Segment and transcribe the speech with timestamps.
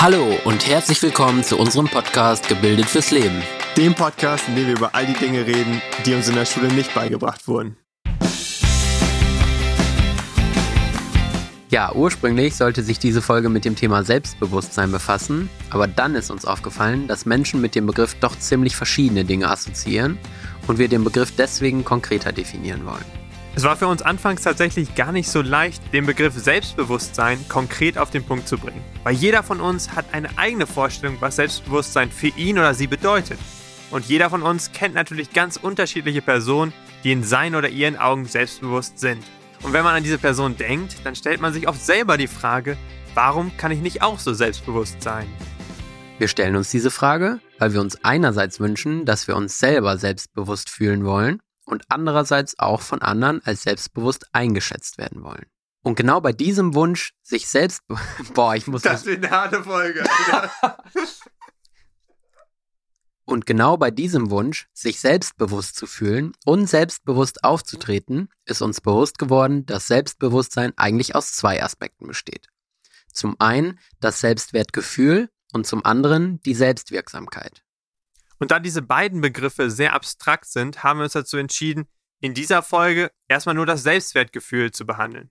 [0.00, 3.42] Hallo und herzlich willkommen zu unserem Podcast Gebildet fürs Leben.
[3.76, 6.68] Dem Podcast, in dem wir über all die Dinge reden, die uns in der Schule
[6.68, 7.76] nicht beigebracht wurden.
[11.68, 16.44] Ja, ursprünglich sollte sich diese Folge mit dem Thema Selbstbewusstsein befassen, aber dann ist uns
[16.44, 20.16] aufgefallen, dass Menschen mit dem Begriff doch ziemlich verschiedene Dinge assoziieren
[20.68, 23.17] und wir den Begriff deswegen konkreter definieren wollen.
[23.58, 28.08] Es war für uns anfangs tatsächlich gar nicht so leicht, den Begriff Selbstbewusstsein konkret auf
[28.08, 28.84] den Punkt zu bringen.
[29.02, 33.40] Weil jeder von uns hat eine eigene Vorstellung, was Selbstbewusstsein für ihn oder sie bedeutet.
[33.90, 38.26] Und jeder von uns kennt natürlich ganz unterschiedliche Personen, die in seinen oder ihren Augen
[38.26, 39.24] selbstbewusst sind.
[39.64, 42.76] Und wenn man an diese Person denkt, dann stellt man sich oft selber die Frage,
[43.14, 45.26] warum kann ich nicht auch so selbstbewusst sein?
[46.18, 50.70] Wir stellen uns diese Frage, weil wir uns einerseits wünschen, dass wir uns selber selbstbewusst
[50.70, 55.46] fühlen wollen und andererseits auch von anderen als selbstbewusst eingeschätzt werden wollen.
[55.82, 57.82] Und genau bei diesem Wunsch, sich selbst.
[58.34, 58.82] Boah, ich muss.
[58.82, 60.04] Das ist eine harte Folge.
[63.24, 69.18] und genau bei diesem Wunsch, sich selbstbewusst zu fühlen und selbstbewusst aufzutreten, ist uns bewusst
[69.18, 72.48] geworden, dass Selbstbewusstsein eigentlich aus zwei Aspekten besteht.
[73.12, 77.62] Zum einen das Selbstwertgefühl und zum anderen die Selbstwirksamkeit.
[78.38, 81.88] Und da diese beiden Begriffe sehr abstrakt sind, haben wir uns dazu entschieden,
[82.20, 85.30] in dieser Folge erstmal nur das Selbstwertgefühl zu behandeln.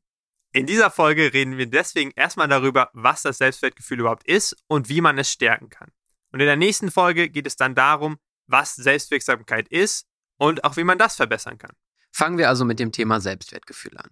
[0.54, 5.02] In dieser Folge reden wir deswegen erstmal darüber, was das Selbstwertgefühl überhaupt ist und wie
[5.02, 5.92] man es stärken kann.
[6.32, 10.84] Und in der nächsten Folge geht es dann darum, was Selbstwirksamkeit ist und auch wie
[10.84, 11.72] man das verbessern kann.
[12.12, 14.10] Fangen wir also mit dem Thema Selbstwertgefühl an.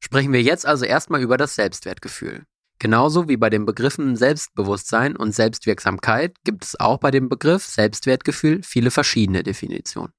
[0.00, 2.46] Sprechen wir jetzt also erstmal über das Selbstwertgefühl.
[2.78, 8.62] Genauso wie bei den Begriffen Selbstbewusstsein und Selbstwirksamkeit gibt es auch bei dem Begriff Selbstwertgefühl
[8.62, 10.12] viele verschiedene Definitionen.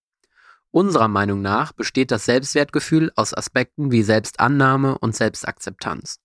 [0.71, 6.19] Unserer Meinung nach besteht das Selbstwertgefühl aus Aspekten wie Selbstannahme und Selbstakzeptanz.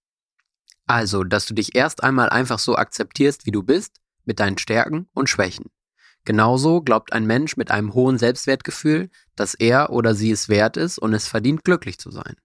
[0.87, 5.09] Also, dass du dich erst einmal einfach so akzeptierst, wie du bist, mit deinen Stärken
[5.15, 5.67] und Schwächen.
[6.25, 10.99] Genauso glaubt ein Mensch mit einem hohen Selbstwertgefühl, dass er oder sie es wert ist
[10.99, 12.37] und es verdient, glücklich zu sein.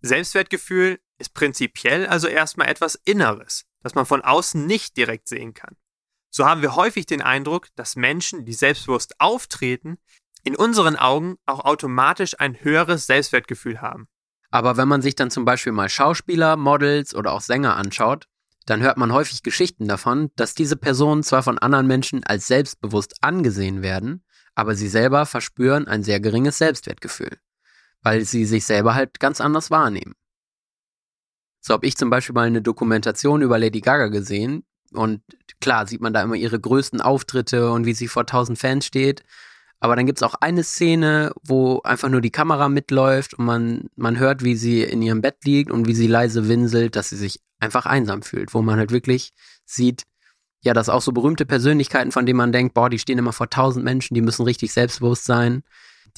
[0.00, 5.76] Selbstwertgefühl ist prinzipiell also erstmal etwas Inneres, das man von außen nicht direkt sehen kann.
[6.30, 9.98] So haben wir häufig den Eindruck, dass Menschen, die selbstbewusst auftreten,
[10.44, 14.08] in unseren Augen auch automatisch ein höheres Selbstwertgefühl haben.
[14.50, 18.26] Aber wenn man sich dann zum Beispiel mal Schauspieler, Models oder auch Sänger anschaut,
[18.66, 23.16] dann hört man häufig Geschichten davon, dass diese Personen zwar von anderen Menschen als selbstbewusst
[23.20, 24.24] angesehen werden,
[24.54, 27.38] aber sie selber verspüren ein sehr geringes Selbstwertgefühl,
[28.02, 30.14] weil sie sich selber halt ganz anders wahrnehmen.
[31.60, 34.64] So habe ich zum Beispiel mal eine Dokumentation über Lady Gaga gesehen.
[34.92, 35.22] Und
[35.60, 39.22] klar sieht man da immer ihre größten Auftritte und wie sie vor tausend Fans steht.
[39.78, 43.88] Aber dann gibt es auch eine Szene, wo einfach nur die Kamera mitläuft und man,
[43.96, 47.16] man hört, wie sie in ihrem Bett liegt und wie sie leise winselt, dass sie
[47.16, 49.32] sich einfach einsam fühlt, wo man halt wirklich
[49.64, 50.04] sieht,
[50.62, 53.48] ja, dass auch so berühmte Persönlichkeiten, von denen man denkt, boah, die stehen immer vor
[53.48, 55.62] tausend Menschen, die müssen richtig selbstbewusst sein,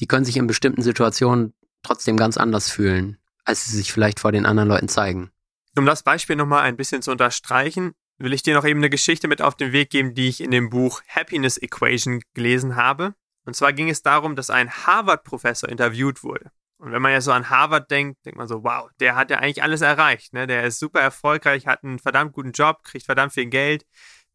[0.01, 4.31] die können sich in bestimmten Situationen trotzdem ganz anders fühlen, als sie sich vielleicht vor
[4.31, 5.31] den anderen Leuten zeigen.
[5.77, 9.27] Um das Beispiel nochmal ein bisschen zu unterstreichen, will ich dir noch eben eine Geschichte
[9.27, 13.15] mit auf den Weg geben, die ich in dem Buch Happiness Equation gelesen habe.
[13.45, 16.51] Und zwar ging es darum, dass ein Harvard-Professor interviewt wurde.
[16.77, 19.37] Und wenn man ja so an Harvard denkt, denkt man so, wow, der hat ja
[19.37, 20.33] eigentlich alles erreicht.
[20.33, 20.47] Ne?
[20.47, 23.85] Der ist super erfolgreich, hat einen verdammt guten Job, kriegt verdammt viel Geld,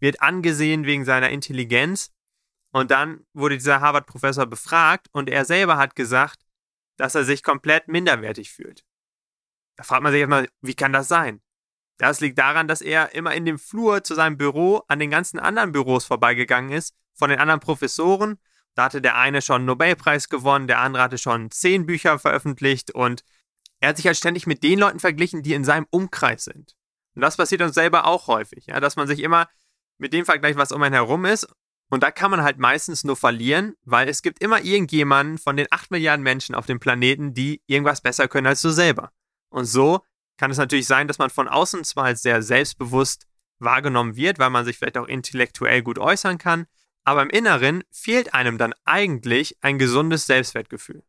[0.01, 2.11] wird angesehen wegen seiner Intelligenz.
[2.73, 6.41] Und dann wurde dieser Harvard-Professor befragt und er selber hat gesagt,
[6.99, 8.85] dass er sich komplett minderwertig fühlt.
[9.77, 11.41] Da fragt man sich erstmal, wie kann das sein?
[11.97, 15.39] Das liegt daran, dass er immer in dem Flur zu seinem Büro an den ganzen
[15.41, 18.39] anderen Büros vorbeigegangen ist, von den anderen Professoren.
[18.75, 22.93] Da hatte der eine schon einen Nobelpreis gewonnen, der andere hatte schon zehn Bücher veröffentlicht
[22.93, 23.25] und
[23.81, 26.77] er hat sich halt ständig mit den Leuten verglichen, die in seinem Umkreis sind.
[27.15, 29.49] Und das passiert uns selber auch häufig, ja, dass man sich immer
[29.99, 31.49] mit dem vergleicht, was um einen herum ist.
[31.91, 35.67] Und da kann man halt meistens nur verlieren, weil es gibt immer irgendjemanden von den
[35.71, 39.11] acht Milliarden Menschen auf dem Planeten, die irgendwas besser können als du selber.
[39.49, 40.05] Und so
[40.37, 43.27] kann es natürlich sein, dass man von außen zwar als sehr selbstbewusst
[43.59, 46.67] wahrgenommen wird, weil man sich vielleicht auch intellektuell gut äußern kann,
[47.05, 51.03] aber im Inneren fehlt einem dann eigentlich ein gesundes Selbstwertgefühl.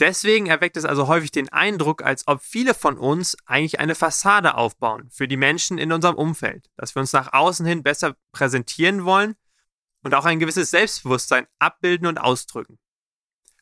[0.00, 4.54] Deswegen erweckt es also häufig den Eindruck, als ob viele von uns eigentlich eine Fassade
[4.54, 9.04] aufbauen für die Menschen in unserem Umfeld, dass wir uns nach außen hin besser präsentieren
[9.04, 9.34] wollen
[10.02, 12.78] und auch ein gewisses Selbstbewusstsein abbilden und ausdrücken.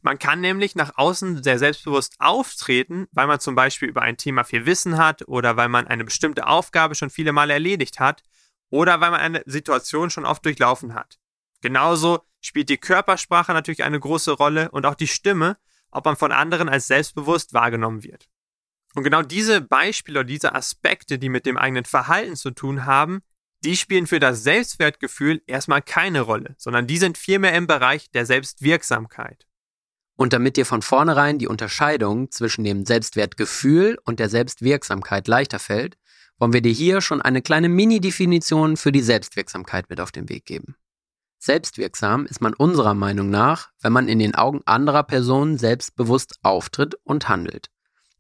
[0.03, 4.45] Man kann nämlich nach außen sehr selbstbewusst auftreten, weil man zum Beispiel über ein Thema
[4.45, 8.23] viel Wissen hat oder weil man eine bestimmte Aufgabe schon viele Male erledigt hat
[8.71, 11.19] oder weil man eine Situation schon oft durchlaufen hat.
[11.61, 15.57] Genauso spielt die Körpersprache natürlich eine große Rolle und auch die Stimme,
[15.91, 18.29] ob man von anderen als selbstbewusst wahrgenommen wird.
[18.95, 23.23] Und genau diese Beispiele oder diese Aspekte, die mit dem eigenen Verhalten zu tun haben,
[23.67, 28.25] die spielen für das Selbstwertgefühl erstmal keine Rolle, sondern die sind vielmehr im Bereich der
[28.25, 29.45] Selbstwirksamkeit.
[30.17, 35.99] Und damit dir von vornherein die Unterscheidung zwischen dem Selbstwertgefühl und der Selbstwirksamkeit leichter fällt,
[36.39, 40.47] wollen wir dir hier schon eine kleine Mini-Definition für die Selbstwirksamkeit mit auf den Weg
[40.47, 40.77] geben.
[41.39, 46.95] Selbstwirksam ist man unserer Meinung nach, wenn man in den Augen anderer Personen selbstbewusst auftritt
[47.05, 47.69] und handelt.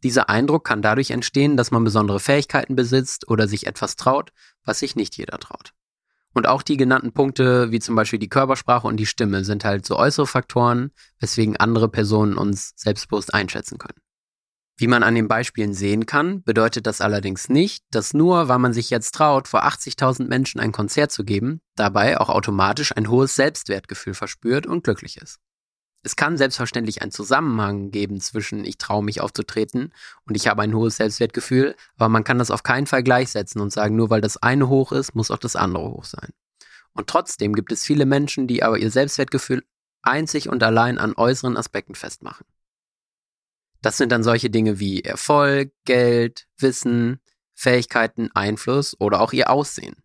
[0.07, 4.31] Dieser Eindruck kann dadurch entstehen, dass man besondere Fähigkeiten besitzt oder sich etwas traut,
[4.65, 5.73] was sich nicht jeder traut.
[6.33, 9.85] Und auch die genannten Punkte, wie zum Beispiel die Körpersprache und die Stimme, sind halt
[9.85, 13.99] so äußere Faktoren, weswegen andere Personen uns selbstbewusst einschätzen können.
[14.77, 18.73] Wie man an den Beispielen sehen kann, bedeutet das allerdings nicht, dass nur weil man
[18.73, 23.35] sich jetzt traut, vor 80.000 Menschen ein Konzert zu geben, dabei auch automatisch ein hohes
[23.35, 25.41] Selbstwertgefühl verspürt und glücklich ist.
[26.07, 29.93] Es kann selbstverständlich einen Zusammenhang geben zwischen ich traue mich aufzutreten
[30.25, 33.73] und ich habe ein hohes Selbstwertgefühl, aber man kann das auf keinen Fall gleichsetzen und
[33.73, 36.31] sagen, nur weil das eine hoch ist, muss auch das andere hoch sein.
[36.93, 39.65] Und trotzdem gibt es viele Menschen, die aber ihr Selbstwertgefühl
[40.03, 42.47] einzig und allein an äußeren Aspekten festmachen.
[43.83, 47.21] Das sind dann solche Dinge wie Erfolg, Geld, Wissen,
[47.53, 49.97] Fähigkeiten, Einfluss oder auch ihr Aussehen.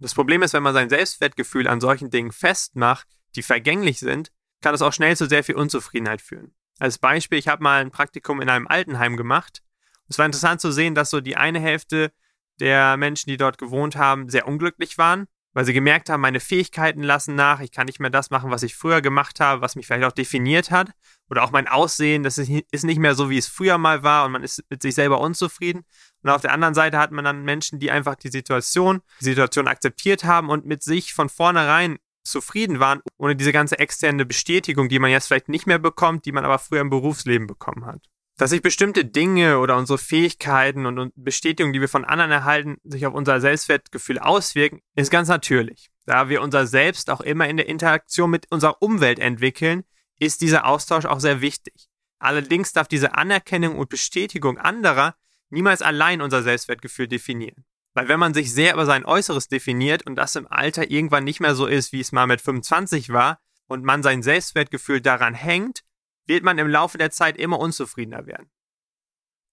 [0.00, 3.06] Das Problem ist, wenn man sein Selbstwertgefühl an solchen Dingen festmacht,
[3.36, 6.52] die vergänglich sind, kann das auch schnell zu sehr viel Unzufriedenheit führen.
[6.78, 9.62] Als Beispiel, ich habe mal ein Praktikum in einem Altenheim gemacht.
[10.08, 12.12] Es war interessant zu sehen, dass so die eine Hälfte
[12.58, 17.02] der Menschen, die dort gewohnt haben, sehr unglücklich waren, weil sie gemerkt haben, meine Fähigkeiten
[17.02, 19.86] lassen nach, ich kann nicht mehr das machen, was ich früher gemacht habe, was mich
[19.86, 20.90] vielleicht auch definiert hat.
[21.28, 24.32] Oder auch mein Aussehen, das ist nicht mehr so, wie es früher mal war und
[24.32, 25.84] man ist mit sich selber unzufrieden.
[26.22, 29.68] Und auf der anderen Seite hat man dann Menschen, die einfach die Situation, die Situation
[29.68, 34.98] akzeptiert haben und mit sich von vornherein zufrieden waren, ohne diese ganze externe Bestätigung, die
[34.98, 38.06] man jetzt vielleicht nicht mehr bekommt, die man aber früher im Berufsleben bekommen hat.
[38.36, 43.04] Dass sich bestimmte Dinge oder unsere Fähigkeiten und Bestätigungen, die wir von anderen erhalten, sich
[43.04, 45.90] auf unser Selbstwertgefühl auswirken, ist ganz natürlich.
[46.06, 49.84] Da wir unser Selbst auch immer in der Interaktion mit unserer Umwelt entwickeln,
[50.18, 51.88] ist dieser Austausch auch sehr wichtig.
[52.18, 55.16] Allerdings darf diese Anerkennung und Bestätigung anderer
[55.50, 57.64] niemals allein unser Selbstwertgefühl definieren.
[57.94, 61.40] Weil wenn man sich sehr über sein Äußeres definiert und das im Alter irgendwann nicht
[61.40, 63.40] mehr so ist, wie es mal mit 25 war,
[63.70, 65.82] und man sein Selbstwertgefühl daran hängt,
[66.26, 68.50] wird man im Laufe der Zeit immer unzufriedener werden.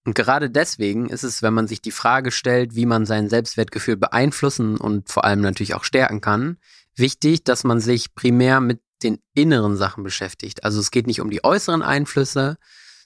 [0.04, 3.96] Und gerade deswegen ist es, wenn man sich die Frage stellt, wie man sein Selbstwertgefühl
[3.96, 6.58] beeinflussen und vor allem natürlich auch stärken kann,
[6.96, 10.64] wichtig, dass man sich primär mit den inneren Sachen beschäftigt.
[10.64, 12.56] Also es geht nicht um die äußeren Einflüsse,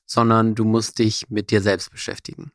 [0.07, 2.53] sondern du musst dich mit dir selbst beschäftigen.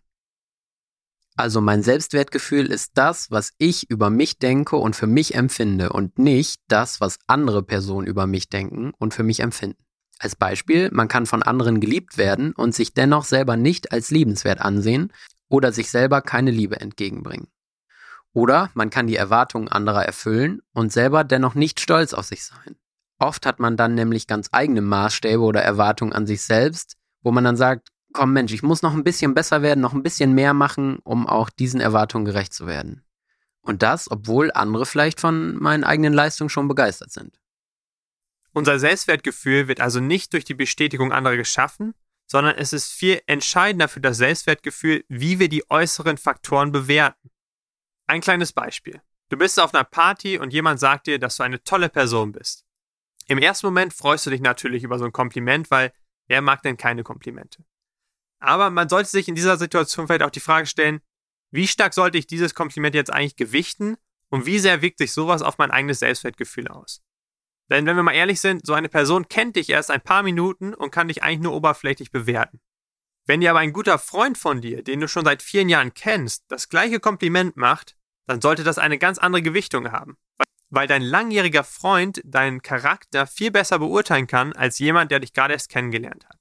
[1.38, 6.18] Also mein Selbstwertgefühl ist das, was ich über mich denke und für mich empfinde und
[6.18, 9.86] nicht das, was andere Personen über mich denken und für mich empfinden.
[10.18, 14.62] Als Beispiel, man kann von anderen geliebt werden und sich dennoch selber nicht als liebenswert
[14.62, 15.14] ansehen
[15.48, 17.50] oder sich selber keine Liebe entgegenbringen.
[18.34, 22.78] Oder man kann die Erwartungen anderer erfüllen und selber dennoch nicht stolz auf sich sein.
[23.20, 27.44] Oft hat man dann nämlich ganz eigene Maßstäbe oder Erwartungen an sich selbst, wo man
[27.44, 30.56] dann sagt, komm Mensch, ich muss noch ein bisschen besser werden, noch ein bisschen mehr
[30.56, 33.04] machen, um auch diesen Erwartungen gerecht zu werden.
[33.62, 37.40] Und das, obwohl andere vielleicht von meinen eigenen Leistungen schon begeistert sind.
[38.54, 41.94] Unser Selbstwertgefühl wird also nicht durch die Bestätigung anderer geschaffen,
[42.26, 47.30] sondern es ist viel entscheidender für das Selbstwertgefühl, wie wir die äußeren Faktoren bewerten.
[48.08, 49.00] Ein kleines Beispiel.
[49.30, 52.66] Du bist auf einer Party und jemand sagt dir, dass du eine tolle Person bist.
[53.28, 55.94] Im ersten Moment freust du dich natürlich über so ein Kompliment, weil
[56.26, 57.64] wer mag denn keine Komplimente?
[58.40, 61.02] Aber man sollte sich in dieser Situation vielleicht auch die Frage stellen,
[61.52, 63.98] wie stark sollte ich dieses Kompliment jetzt eigentlich gewichten
[64.30, 67.02] und wie sehr wirkt sich sowas auf mein eigenes Selbstwertgefühl aus?
[67.70, 70.74] Denn wenn wir mal ehrlich sind, so eine Person kennt dich erst ein paar Minuten
[70.74, 72.60] und kann dich eigentlich nur oberflächlich bewerten.
[73.26, 76.46] Wenn dir aber ein guter Freund von dir, den du schon seit vielen Jahren kennst,
[76.48, 80.18] das gleiche Kompliment macht, dann sollte das eine ganz andere Gewichtung haben.
[80.70, 85.54] Weil dein langjähriger Freund deinen Charakter viel besser beurteilen kann als jemand, der dich gerade
[85.54, 86.38] erst kennengelernt hat.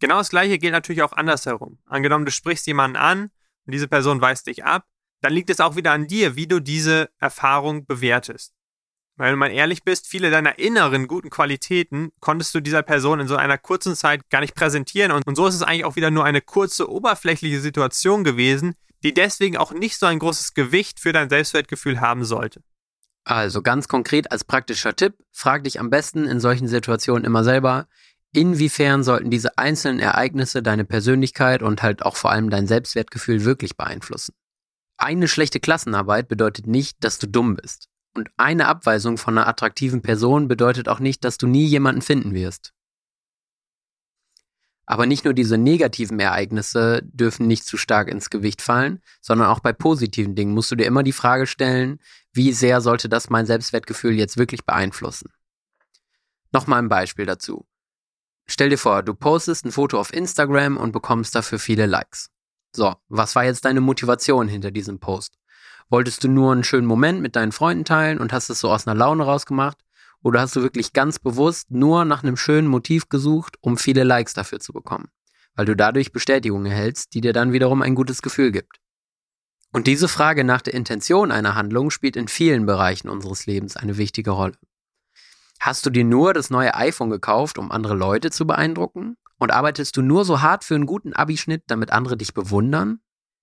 [0.00, 1.78] Genau das gleiche gilt natürlich auch andersherum.
[1.86, 3.30] Angenommen, du sprichst jemanden an
[3.66, 4.86] und diese Person weist dich ab,
[5.20, 8.54] dann liegt es auch wieder an dir, wie du diese Erfahrung bewertest.
[9.16, 13.26] Weil du mal ehrlich bist, viele deiner inneren guten Qualitäten konntest du dieser Person in
[13.26, 16.12] so einer kurzen Zeit gar nicht präsentieren und, und so ist es eigentlich auch wieder
[16.12, 21.12] nur eine kurze oberflächliche Situation gewesen, die deswegen auch nicht so ein großes Gewicht für
[21.12, 22.62] dein Selbstwertgefühl haben sollte.
[23.24, 27.88] Also ganz konkret als praktischer Tipp, frag dich am besten in solchen Situationen immer selber,
[28.38, 33.76] Inwiefern sollten diese einzelnen Ereignisse deine Persönlichkeit und halt auch vor allem dein Selbstwertgefühl wirklich
[33.76, 34.32] beeinflussen?
[34.96, 37.88] Eine schlechte Klassenarbeit bedeutet nicht, dass du dumm bist.
[38.14, 42.32] Und eine Abweisung von einer attraktiven Person bedeutet auch nicht, dass du nie jemanden finden
[42.32, 42.72] wirst.
[44.86, 49.58] Aber nicht nur diese negativen Ereignisse dürfen nicht zu stark ins Gewicht fallen, sondern auch
[49.58, 51.98] bei positiven Dingen musst du dir immer die Frage stellen,
[52.32, 55.32] wie sehr sollte das mein Selbstwertgefühl jetzt wirklich beeinflussen?
[56.52, 57.67] Nochmal ein Beispiel dazu.
[58.50, 62.30] Stell dir vor, du postest ein Foto auf Instagram und bekommst dafür viele Likes.
[62.74, 65.38] So, was war jetzt deine Motivation hinter diesem Post?
[65.90, 68.86] Wolltest du nur einen schönen Moment mit deinen Freunden teilen und hast es so aus
[68.86, 69.78] einer Laune rausgemacht?
[70.22, 74.34] Oder hast du wirklich ganz bewusst nur nach einem schönen Motiv gesucht, um viele Likes
[74.34, 75.08] dafür zu bekommen?
[75.54, 78.80] Weil du dadurch Bestätigung erhältst, die dir dann wiederum ein gutes Gefühl gibt.
[79.72, 83.98] Und diese Frage nach der Intention einer Handlung spielt in vielen Bereichen unseres Lebens eine
[83.98, 84.56] wichtige Rolle.
[85.60, 89.16] Hast du dir nur das neue iPhone gekauft, um andere Leute zu beeindrucken?
[89.38, 93.00] Und arbeitest du nur so hart für einen guten Abischnitt, damit andere dich bewundern?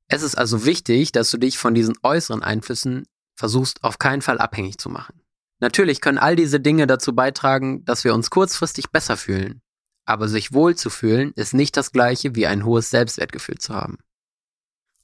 [0.08, 3.06] Es ist also wichtig, dass du dich von diesen äußeren Einflüssen
[3.36, 5.22] versuchst auf keinen Fall abhängig zu machen.
[5.60, 9.62] Natürlich können all diese Dinge dazu beitragen, dass wir uns kurzfristig besser fühlen.
[10.06, 13.98] Aber sich wohl zu fühlen ist nicht das gleiche wie ein hohes Selbstwertgefühl zu haben.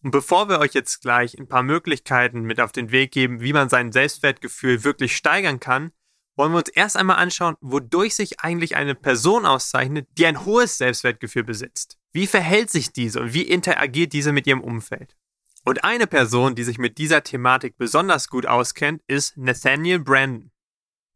[0.04, 3.54] Und bevor wir euch jetzt gleich ein paar Möglichkeiten mit auf den Weg geben, wie
[3.54, 5.92] man sein Selbstwertgefühl wirklich steigern kann,
[6.36, 10.78] wollen wir uns erst einmal anschauen, wodurch sich eigentlich eine Person auszeichnet, die ein hohes
[10.78, 11.98] Selbstwertgefühl besitzt.
[12.14, 15.16] Wie verhält sich diese und wie interagiert diese mit ihrem Umfeld?
[15.64, 20.52] Und eine Person, die sich mit dieser Thematik besonders gut auskennt, ist Nathaniel Brandon.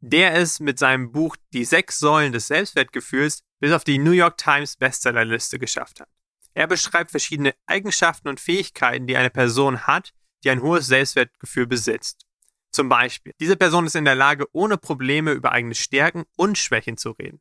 [0.02, 4.38] Der es mit seinem Buch Die sechs Säulen des Selbstwertgefühls bis auf die New York
[4.38, 6.10] Times Bestsellerliste geschafft hat.
[6.54, 12.25] Er beschreibt verschiedene Eigenschaften und Fähigkeiten, die eine Person hat, die ein hohes Selbstwertgefühl besitzt.
[12.76, 16.98] Zum Beispiel, diese Person ist in der Lage, ohne Probleme über eigene Stärken und Schwächen
[16.98, 17.40] zu reden.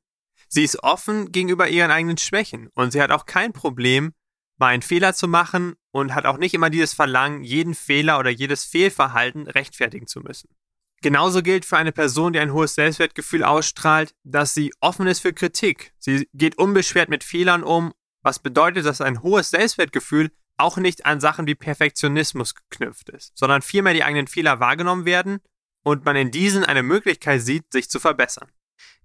[0.48, 4.14] Sie ist offen gegenüber ihren eigenen Schwächen und sie hat auch kein Problem,
[4.58, 8.30] mal einen Fehler zu machen und hat auch nicht immer dieses Verlangen, jeden Fehler oder
[8.30, 10.54] jedes Fehlverhalten rechtfertigen zu müssen.
[11.02, 15.32] Genauso gilt für eine Person, die ein hohes Selbstwertgefühl ausstrahlt, dass sie offen ist für
[15.32, 15.94] Kritik.
[15.98, 21.20] Sie geht unbeschwert mit Fehlern um, was bedeutet, dass ein hohes Selbstwertgefühl auch nicht an
[21.20, 25.40] Sachen wie Perfektionismus geknüpft ist, sondern vielmehr die eigenen Fehler wahrgenommen werden
[25.82, 28.48] und man in diesen eine Möglichkeit sieht, sich zu verbessern.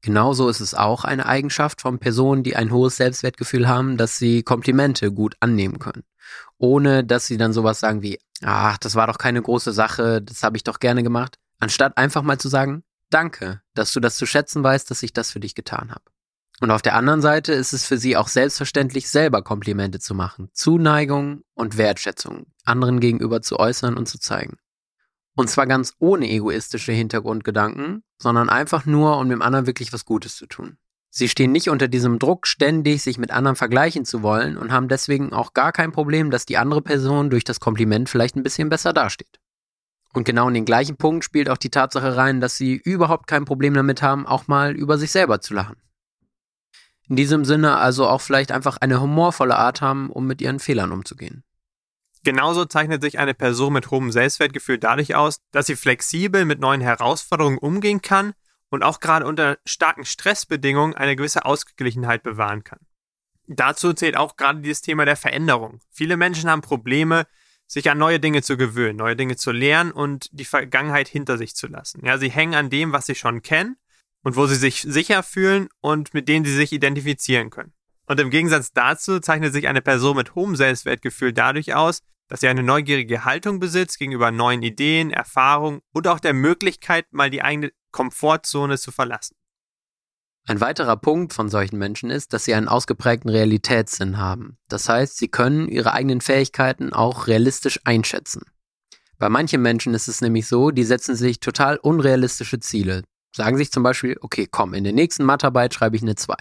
[0.02, 4.44] Genauso ist es auch eine Eigenschaft von Personen, die ein hohes Selbstwertgefühl haben, dass sie
[4.44, 6.04] Komplimente gut annehmen können.
[6.58, 10.44] Ohne dass sie dann sowas sagen wie, ach, das war doch keine große Sache, das
[10.44, 11.38] habe ich doch gerne gemacht.
[11.60, 15.32] Anstatt einfach mal zu sagen, danke, dass du das zu schätzen weißt, dass ich das
[15.32, 16.04] für dich getan habe.
[16.62, 20.50] Und auf der anderen Seite ist es für sie auch selbstverständlich, selber Komplimente zu machen,
[20.54, 24.58] Zuneigung und Wertschätzung anderen gegenüber zu äußern und zu zeigen.
[25.36, 30.36] Und zwar ganz ohne egoistische Hintergrundgedanken, sondern einfach nur, um dem anderen wirklich was Gutes
[30.36, 30.78] zu tun.
[31.12, 34.88] Sie stehen nicht unter diesem Druck, ständig sich mit anderen vergleichen zu wollen und haben
[34.88, 38.70] deswegen auch gar kein Problem, dass die andere Person durch das Kompliment vielleicht ein bisschen
[38.70, 39.40] besser dasteht.
[40.14, 43.46] Und genau in den gleichen Punkt spielt auch die Tatsache rein, dass sie überhaupt kein
[43.46, 45.78] Problem damit haben, auch mal über sich selber zu lachen.
[47.10, 50.92] In diesem Sinne also auch vielleicht einfach eine humorvolle Art haben, um mit ihren Fehlern
[50.92, 51.44] umzugehen.
[52.24, 56.82] Genauso zeichnet sich eine Person mit hohem Selbstwertgefühl dadurch aus, dass sie flexibel mit neuen
[56.82, 58.34] Herausforderungen umgehen kann
[58.70, 62.80] und auch gerade unter starken Stressbedingungen eine gewisse Ausgeglichenheit bewahren kann.
[63.48, 65.80] Dazu zählt auch gerade dieses Thema der Veränderung.
[65.90, 67.26] Viele Menschen haben Probleme,
[67.66, 71.56] sich an neue Dinge zu gewöhnen, neue Dinge zu lernen und die Vergangenheit hinter sich
[71.56, 72.06] zu lassen.
[72.06, 73.78] Ja, sie hängen an dem, was sie schon kennen
[74.24, 77.74] und wo sie sich sicher fühlen und mit denen sie sich identifizieren können.
[78.06, 82.48] Und im Gegensatz dazu zeichnet sich eine Person mit hohem Selbstwertgefühl dadurch aus, dass sie
[82.48, 87.72] eine neugierige Haltung besitzt gegenüber neuen Ideen, Erfahrungen und auch der Möglichkeit, mal die eigene
[87.92, 89.36] Komfortzone zu verlassen.
[90.48, 94.58] Ein weiterer Punkt von solchen Menschen ist, dass sie einen ausgeprägten Realitätssinn haben.
[94.68, 98.42] Das heißt, sie können ihre eigenen Fähigkeiten auch realistisch einschätzen.
[99.20, 103.04] Bei manchen Menschen ist es nämlich so, die setzen sich total unrealistische Ziele,
[103.36, 106.36] sagen sich zum Beispiel, okay, komm, in der nächsten Mathearbeit schreibe ich eine 2.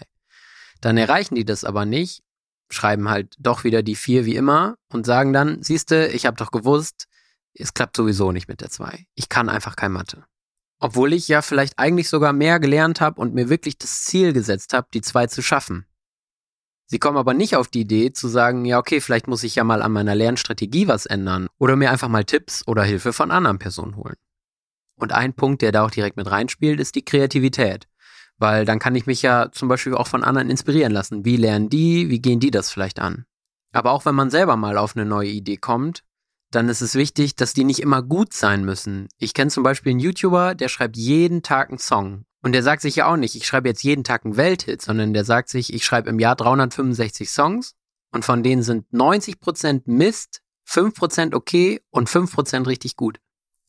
[0.81, 2.23] Dann erreichen die das aber nicht,
[2.71, 6.51] schreiben halt doch wieder die 4 wie immer und sagen dann, siehste, ich habe doch
[6.51, 7.07] gewusst,
[7.55, 9.07] es klappt sowieso nicht mit der 2.
[9.15, 10.25] Ich kann einfach kein Mathe.
[10.81, 14.73] Obwohl ich ja vielleicht eigentlich sogar mehr gelernt habe und mir wirklich das Ziel gesetzt
[14.75, 15.87] habe, die 2 zu schaffen.
[16.87, 19.65] Sie kommen aber nicht auf die Idee zu sagen, ja, okay, vielleicht muss ich ja
[19.65, 23.59] mal an meiner Lernstrategie was ändern oder mir einfach mal Tipps oder Hilfe von anderen
[23.59, 24.17] Personen holen.
[24.99, 27.89] Und ein Punkt, der da auch direkt mit reinspielt, ist die Kreativität.
[28.37, 31.25] Weil dann kann ich mich ja zum Beispiel auch von anderen inspirieren lassen.
[31.25, 32.11] Wie lernen die?
[32.11, 33.25] Wie gehen die das vielleicht an?
[33.73, 36.03] Aber auch wenn man selber mal auf eine neue Idee kommt,
[36.51, 39.09] dann ist es wichtig, dass die nicht immer gut sein müssen.
[39.19, 42.25] Ich kenne zum Beispiel einen YouTuber, der schreibt jeden Tag einen Song.
[42.43, 45.13] Und der sagt sich ja auch nicht, ich schreibe jetzt jeden Tag einen Welthit, sondern
[45.13, 47.75] der sagt sich, ich schreibe im Jahr 365 Songs
[48.13, 53.19] und von denen sind 90% Mist, 5% okay und 5% richtig gut.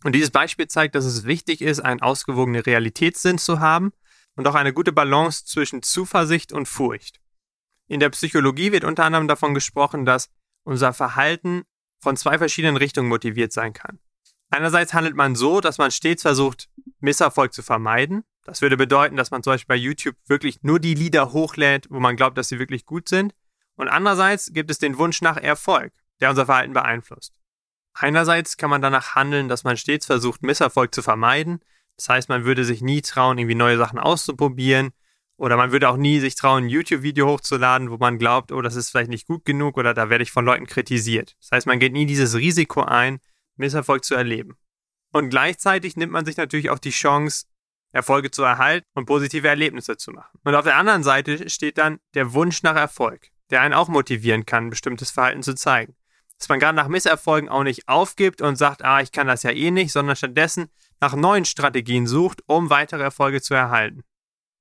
[0.03, 3.91] Und dieses Beispiel zeigt, dass es wichtig ist, einen ausgewogenen Realitätssinn zu haben
[4.35, 7.19] und auch eine gute Balance zwischen Zuversicht und Furcht.
[7.87, 10.29] In der Psychologie wird unter anderem davon gesprochen, dass
[10.63, 11.63] unser Verhalten
[11.99, 13.99] von zwei verschiedenen Richtungen motiviert sein kann.
[14.51, 18.23] Einerseits handelt man so, dass man stets versucht, Misserfolg zu vermeiden.
[18.45, 21.99] Das würde bedeuten, dass man zum Beispiel bei YouTube wirklich nur die Lieder hochlädt, wo
[21.99, 23.35] man glaubt, dass sie wirklich gut sind.
[23.75, 27.38] Und andererseits gibt es den Wunsch nach Erfolg, der unser Verhalten beeinflusst.
[28.01, 31.59] Einerseits kann man danach handeln, dass man stets versucht, Misserfolg zu vermeiden.
[31.97, 34.91] Das heißt, man würde sich nie trauen, irgendwie neue Sachen auszuprobieren.
[35.35, 38.77] Oder man würde auch nie sich trauen, ein YouTube-Video hochzuladen, wo man glaubt, oh, das
[38.77, 41.35] ist vielleicht nicht gut genug oder da werde ich von Leuten kritisiert.
[41.41, 43.19] Das heißt, man geht nie dieses Risiko ein,
[43.57, 44.55] Misserfolg zu erleben.
[45.11, 47.47] Und gleichzeitig nimmt man sich natürlich auch die Chance,
[47.91, 50.39] Erfolge zu erhalten und positive Erlebnisse zu machen.
[50.45, 54.45] Und auf der anderen Seite steht dann der Wunsch nach Erfolg, der einen auch motivieren
[54.45, 55.95] kann, bestimmtes Verhalten zu zeigen.
[56.39, 59.51] Dass man gerade nach Misserfolgen auch nicht aufgibt und sagt, ah, ich kann das ja
[59.51, 60.69] eh nicht, sondern stattdessen
[61.01, 64.03] nach neuen Strategien sucht, um weitere Erfolge zu erhalten.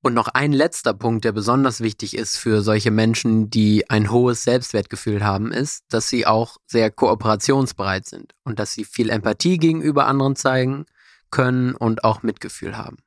[0.00, 4.44] Und noch ein letzter Punkt, der besonders wichtig ist für solche Menschen, die ein hohes
[4.44, 10.06] Selbstwertgefühl haben, ist, dass sie auch sehr kooperationsbereit sind und dass sie viel Empathie gegenüber
[10.06, 10.86] anderen zeigen
[11.30, 12.98] können und auch Mitgefühl haben.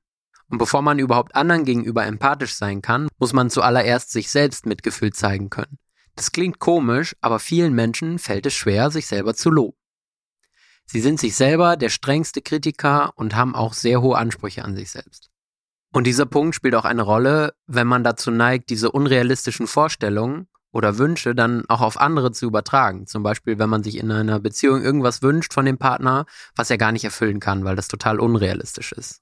[0.49, 5.13] Und bevor man überhaupt anderen gegenüber empathisch sein kann, muss man zuallererst sich selbst Mitgefühl
[5.13, 5.77] zeigen können.
[6.15, 9.77] Das klingt komisch, aber vielen Menschen fällt es schwer, sich selber zu loben.
[10.86, 14.91] Sie sind sich selber der strengste Kritiker und haben auch sehr hohe Ansprüche an sich
[14.91, 15.30] selbst.
[15.94, 20.98] Und dieser Punkt spielt auch eine Rolle, wenn man dazu neigt, diese unrealistischen Vorstellungen oder
[20.98, 23.08] Wünsche dann auch auf andere zu übertragen.
[23.08, 26.25] Zum Beispiel, wenn man sich in einer Beziehung irgendwas wünscht von dem Partner,
[26.56, 29.22] was er gar nicht erfüllen kann, weil das total unrealistisch ist.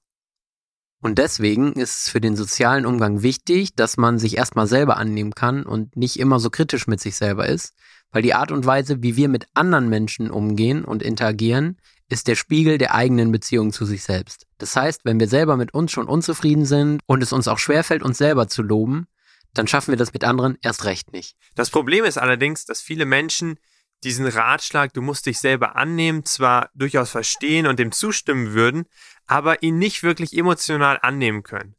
[1.02, 5.34] Und deswegen ist es für den sozialen Umgang wichtig, dass man sich erstmal selber annehmen
[5.34, 7.74] kann und nicht immer so kritisch mit sich selber ist,
[8.12, 11.78] weil die Art und Weise, wie wir mit anderen Menschen umgehen und interagieren,
[12.10, 14.46] ist der Spiegel der eigenen Beziehung zu sich selbst.
[14.58, 18.02] Das heißt, wenn wir selber mit uns schon unzufrieden sind und es uns auch schwerfällt,
[18.02, 19.06] uns selber zu loben,
[19.54, 21.36] dann schaffen wir das mit anderen erst recht nicht.
[21.54, 23.58] Das Problem ist allerdings, dass viele Menschen
[24.04, 28.86] diesen Ratschlag, du musst dich selber annehmen, zwar durchaus verstehen und dem zustimmen würden,
[29.26, 31.74] aber ihn nicht wirklich emotional annehmen können.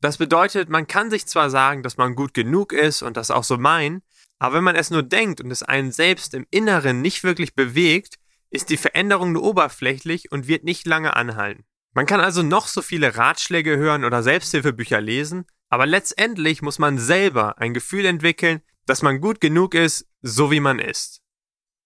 [0.00, 3.44] Das bedeutet, man kann sich zwar sagen, dass man gut genug ist und das auch
[3.44, 4.02] so meinen,
[4.38, 8.16] aber wenn man es nur denkt und es einen selbst im Inneren nicht wirklich bewegt,
[8.50, 11.64] ist die Veränderung nur oberflächlich und wird nicht lange anhalten.
[11.94, 16.98] Man kann also noch so viele Ratschläge hören oder Selbsthilfebücher lesen, aber letztendlich muss man
[16.98, 21.21] selber ein Gefühl entwickeln, dass man gut genug ist, so wie man ist.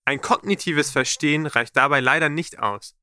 [0.06, 2.94] Ein kognitives Verstehen reicht dabei leider nicht aus.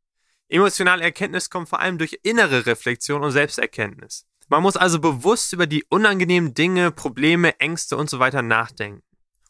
[0.47, 4.25] Emotionale Erkenntnis kommt vor allem durch innere Reflexion und Selbsterkenntnis.
[4.47, 9.03] Man muss also bewusst über die unangenehmen Dinge, Probleme, Ängste und so weiter nachdenken.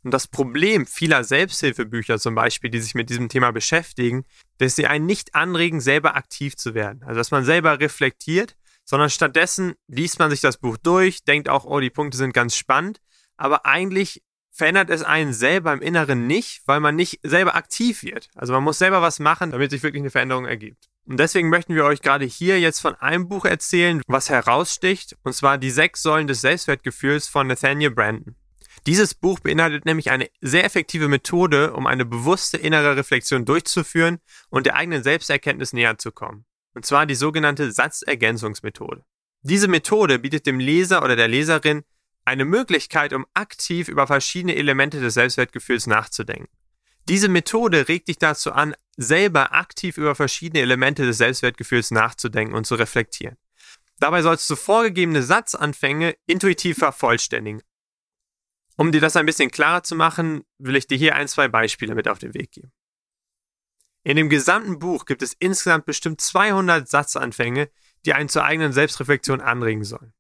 [0.04, 4.26] Und das Problem vieler Selbsthilfebücher zum Beispiel, die sich mit diesem Thema beschäftigen,
[4.58, 7.04] dass sie einen nicht anregen, selber aktiv zu werden.
[7.04, 11.66] Also dass man selber reflektiert, sondern stattdessen liest man sich das Buch durch, denkt auch,
[11.66, 13.00] oh, die Punkte sind ganz spannend,
[13.38, 18.30] aber eigentlich verändert es einen selber im Inneren nicht, weil man nicht selber aktiv wird.
[18.36, 20.90] Also man muss selber was machen, damit sich wirklich eine Veränderung ergibt.
[21.06, 25.34] Und deswegen möchten wir euch gerade hier jetzt von einem Buch erzählen, was heraussticht, und
[25.34, 28.36] zwar die sechs Säulen des Selbstwertgefühls von Nathaniel Brandon.
[28.86, 34.66] Dieses Buch beinhaltet nämlich eine sehr effektive Methode, um eine bewusste innere Reflexion durchzuführen und
[34.66, 36.46] der eigenen Selbsterkenntnis näher zu kommen.
[36.74, 39.04] Und zwar die sogenannte Satzergänzungsmethode.
[39.42, 41.84] Diese Methode bietet dem Leser oder der Leserin
[42.26, 46.50] eine Möglichkeit, um aktiv über verschiedene Elemente des Selbstwertgefühls nachzudenken.
[47.10, 52.66] Diese Methode regt dich dazu an, selber aktiv über verschiedene Elemente des Selbstwertgefühls nachzudenken und
[52.66, 53.38] zu reflektieren.
[54.00, 57.62] Dabei sollst du vorgegebene Satzanfänge intuitiv vervollständigen,
[58.76, 61.96] um dir das ein bisschen klarer zu machen, will ich dir hier ein, zwei Beispiele
[61.96, 62.72] mit auf den Weg geben.
[64.04, 67.70] In dem gesamten Buch gibt es insgesamt bestimmt 200 Satzanfänge,
[68.06, 70.14] die einen zur eigenen Selbstreflexion anregen sollen.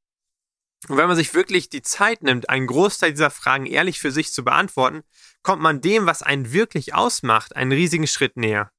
[0.89, 4.33] Und wenn man sich wirklich die Zeit nimmt, einen Großteil dieser Fragen ehrlich für sich
[4.33, 5.03] zu beantworten,
[5.41, 8.71] kommt man dem, was einen wirklich ausmacht, einen riesigen Schritt näher.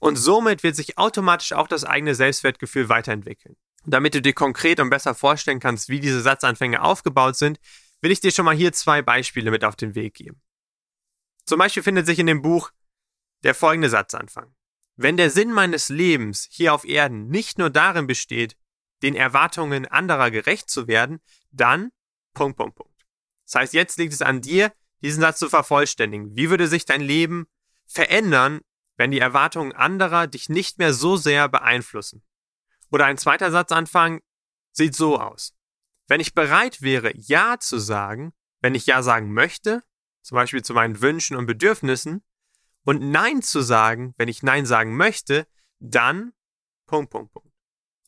[0.00, 3.56] Und somit wird sich automatisch auch das eigene Selbstwertgefühl weiterentwickeln.
[3.84, 7.58] Damit du dir konkret und besser vorstellen kannst, wie diese Satzanfänge aufgebaut sind,
[8.00, 10.40] will ich dir schon mal hier zwei Beispiele mit auf den Weg geben.
[11.46, 12.70] Zum Beispiel findet sich in dem Buch
[13.42, 14.54] der folgende Satzanfang.
[14.96, 18.56] Wenn der Sinn meines Lebens hier auf Erden nicht nur darin besteht,
[19.02, 21.90] den Erwartungen anderer gerecht zu werden, dann
[22.34, 23.06] Punkt, Punkt, Punkt.
[23.44, 26.36] Das heißt, jetzt liegt es an dir, diesen Satz zu vervollständigen.
[26.36, 27.46] Wie würde sich dein Leben
[27.86, 28.60] verändern,
[28.96, 32.22] wenn die Erwartungen anderer dich nicht mehr so sehr beeinflussen?
[32.90, 34.20] Oder ein zweiter Satzanfang
[34.72, 35.54] sieht so aus.
[36.08, 39.82] Wenn ich bereit wäre, Ja zu sagen, wenn ich Ja sagen möchte,
[40.22, 42.24] zum Beispiel zu meinen Wünschen und Bedürfnissen,
[42.84, 45.46] und Nein zu sagen, wenn ich Nein sagen möchte,
[45.78, 46.32] dann
[46.86, 47.47] Punkt, Punkt, Punkt.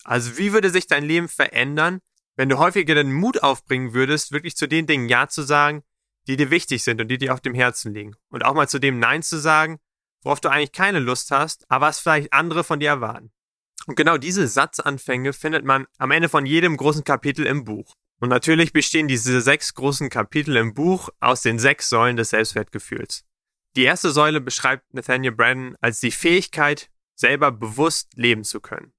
[0.04, 2.00] Also wie würde sich dein Leben verändern,
[2.36, 5.82] wenn du häufiger den Mut aufbringen würdest, wirklich zu den Dingen Ja zu sagen,
[6.26, 8.14] die dir wichtig sind und die dir auf dem Herzen liegen.
[8.30, 9.78] Und auch mal zu dem Nein zu sagen,
[10.22, 13.30] worauf du eigentlich keine Lust hast, aber was vielleicht andere von dir erwarten.
[13.86, 17.94] Und genau diese Satzanfänge findet man am Ende von jedem großen Kapitel im Buch.
[18.20, 23.24] Und natürlich bestehen diese sechs großen Kapitel im Buch aus den sechs Säulen des Selbstwertgefühls.
[23.76, 28.92] Die erste Säule beschreibt Nathaniel Brandon als die Fähigkeit, selber bewusst leben zu können.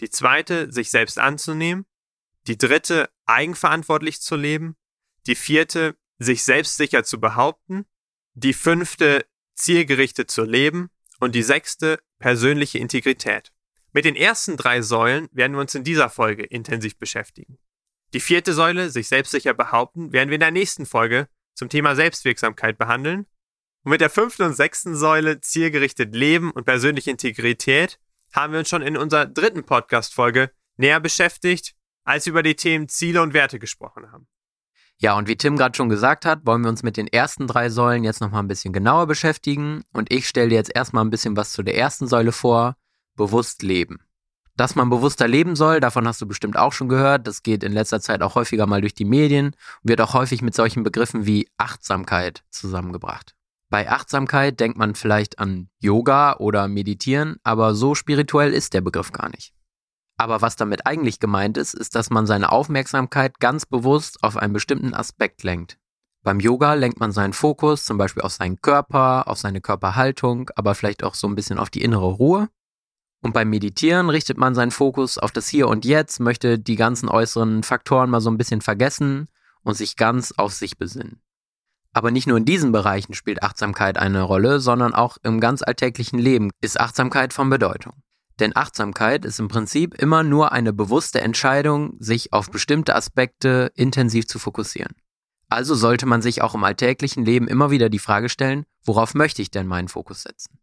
[0.00, 1.86] Die zweite, sich selbst anzunehmen.
[2.46, 4.76] Die dritte, eigenverantwortlich zu leben.
[5.26, 7.86] Die vierte, sich selbstsicher zu behaupten.
[8.34, 10.90] Die fünfte, zielgerichtet zu leben.
[11.20, 13.52] Und die sechste, persönliche Integrität.
[13.92, 17.58] Mit den ersten drei Säulen werden wir uns in dieser Folge intensiv beschäftigen.
[18.14, 22.78] Die vierte Säule, sich selbstsicher behaupten, werden wir in der nächsten Folge zum Thema Selbstwirksamkeit
[22.78, 23.26] behandeln.
[23.82, 27.98] Und mit der fünften und sechsten Säule, zielgerichtet Leben und persönliche Integrität,
[28.32, 32.88] haben wir uns schon in unserer dritten Podcast-Folge näher beschäftigt, als wir über die Themen
[32.88, 34.26] Ziele und Werte gesprochen haben.
[35.00, 37.70] Ja, und wie Tim gerade schon gesagt hat, wollen wir uns mit den ersten drei
[37.70, 39.84] Säulen jetzt nochmal ein bisschen genauer beschäftigen.
[39.92, 42.76] Und ich stelle dir jetzt erstmal ein bisschen was zu der ersten Säule vor,
[43.14, 44.00] bewusst leben.
[44.56, 47.28] Dass man bewusster leben soll, davon hast du bestimmt auch schon gehört.
[47.28, 49.54] Das geht in letzter Zeit auch häufiger mal durch die Medien und
[49.88, 53.37] wird auch häufig mit solchen Begriffen wie Achtsamkeit zusammengebracht.
[53.70, 59.12] Bei Achtsamkeit denkt man vielleicht an Yoga oder Meditieren, aber so spirituell ist der Begriff
[59.12, 59.52] gar nicht.
[60.16, 64.52] Aber was damit eigentlich gemeint ist, ist, dass man seine Aufmerksamkeit ganz bewusst auf einen
[64.52, 65.78] bestimmten Aspekt lenkt.
[66.24, 70.74] Beim Yoga lenkt man seinen Fokus zum Beispiel auf seinen Körper, auf seine Körperhaltung, aber
[70.74, 72.48] vielleicht auch so ein bisschen auf die innere Ruhe.
[73.20, 77.08] Und beim Meditieren richtet man seinen Fokus auf das Hier und Jetzt, möchte die ganzen
[77.08, 79.28] äußeren Faktoren mal so ein bisschen vergessen
[79.62, 81.20] und sich ganz auf sich besinnen.
[81.98, 86.20] Aber nicht nur in diesen Bereichen spielt Achtsamkeit eine Rolle, sondern auch im ganz alltäglichen
[86.20, 87.92] Leben ist Achtsamkeit von Bedeutung.
[88.38, 94.28] Denn Achtsamkeit ist im Prinzip immer nur eine bewusste Entscheidung, sich auf bestimmte Aspekte intensiv
[94.28, 94.94] zu fokussieren.
[95.48, 99.42] Also sollte man sich auch im alltäglichen Leben immer wieder die Frage stellen, worauf möchte
[99.42, 100.60] ich denn meinen Fokus setzen?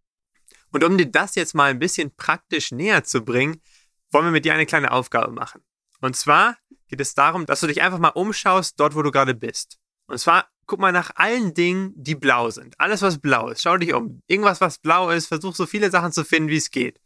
[0.71, 3.62] Und um dir das jetzt mal ein bisschen praktisch näher zu bringen,
[4.10, 5.65] wollen wir mit dir eine kleine Aufgabe machen.
[6.00, 6.56] Und zwar
[6.88, 9.80] geht es darum, dass du dich einfach mal umschaust, dort wo du gerade bist.
[10.08, 12.80] Und zwar guck mal nach allen Dingen, die blau sind.
[12.80, 13.62] Alles, was blau ist.
[13.62, 14.21] Schau dich um.
[14.28, 15.28] Irgendwas, was blau ist.
[15.28, 16.99] Versuch so viele Sachen zu finden, wie es geht.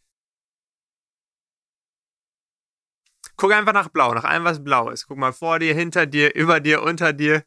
[3.36, 5.08] Guck einfach nach blau, nach allem, was blau ist.
[5.08, 7.46] Guck mal vor dir, hinter dir, über dir, unter dir.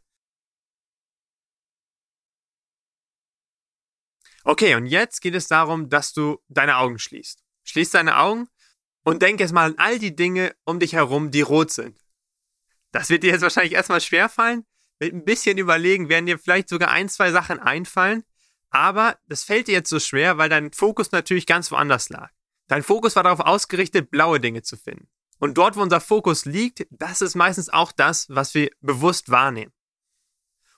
[4.44, 7.44] Okay, und jetzt geht es darum, dass du deine Augen schließt.
[7.64, 8.48] Schließ deine Augen
[9.05, 11.98] und denk jetzt mal an all die Dinge um dich herum, die rot sind.
[12.90, 14.66] Das wird dir jetzt wahrscheinlich erstmal schwerfallen.
[15.03, 18.23] Mit ein bisschen überlegen werden dir vielleicht sogar ein, zwei Sachen einfallen.
[18.71, 22.31] Aber das fällt dir jetzt so schwer, weil dein Fokus natürlich ganz woanders lag.
[22.69, 25.09] Dein Fokus war darauf ausgerichtet, blaue Dinge zu finden.
[25.41, 29.73] Und dort, wo unser Fokus liegt, das ist meistens auch das, was wir bewusst wahrnehmen.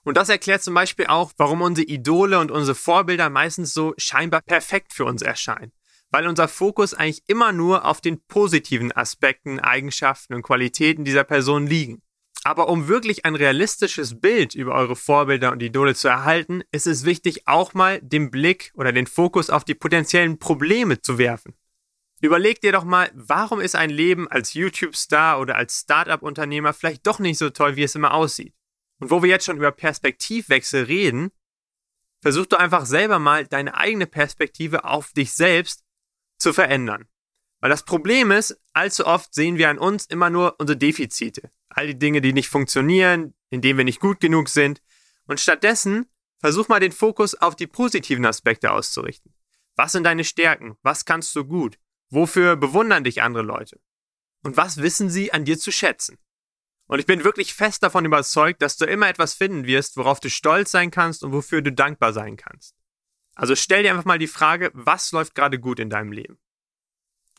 [0.05, 4.41] Und das erklärt zum Beispiel auch, warum unsere Idole und unsere Vorbilder meistens so scheinbar
[4.41, 5.73] perfekt für uns erscheinen.
[6.09, 11.67] Weil unser Fokus eigentlich immer nur auf den positiven Aspekten, Eigenschaften und Qualitäten dieser Person
[11.67, 12.01] liegen.
[12.47, 17.07] Aber um wirklich ein realistisches Bild über eure Vorbilder und Idole zu erhalten, ist es
[17.07, 21.55] wichtig, auch mal den Blick oder den Fokus auf die potenziellen Probleme zu werfen.
[22.21, 27.19] Überleg dir doch mal, warum ist ein Leben als YouTube-Star oder als Startup-Unternehmer vielleicht doch
[27.19, 28.55] nicht so toll, wie es immer aussieht?
[29.01, 31.31] Und wo wir jetzt schon über Perspektivwechsel reden,
[32.21, 35.83] versuch du einfach selber mal deine eigene Perspektive auf dich selbst
[36.39, 37.07] zu verändern.
[37.65, 41.51] Weil das Problem ist, allzu oft sehen wir an uns immer nur unsere Defizite.
[41.71, 44.83] All die Dinge, die nicht funktionieren, in denen wir nicht gut genug sind.
[45.29, 46.05] Und stattdessen
[46.41, 49.33] versuch mal den Fokus auf die positiven Aspekte auszurichten.
[49.77, 50.77] Was sind deine Stärken?
[50.83, 51.79] Was kannst du gut?
[52.11, 53.81] Wofür bewundern dich andere Leute?
[54.43, 56.19] Und was wissen sie an dir zu schätzen?
[56.87, 60.29] Und ich bin wirklich fest davon überzeugt, dass du immer etwas finden wirst, worauf du
[60.29, 62.77] stolz sein kannst und wofür du dankbar sein kannst.
[63.35, 66.39] Also stell dir einfach mal die Frage, was läuft gerade gut in deinem Leben?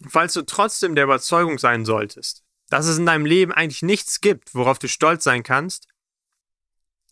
[0.01, 4.21] Und falls du trotzdem der Überzeugung sein solltest, dass es in deinem Leben eigentlich nichts
[4.21, 5.88] gibt, worauf du stolz sein kannst,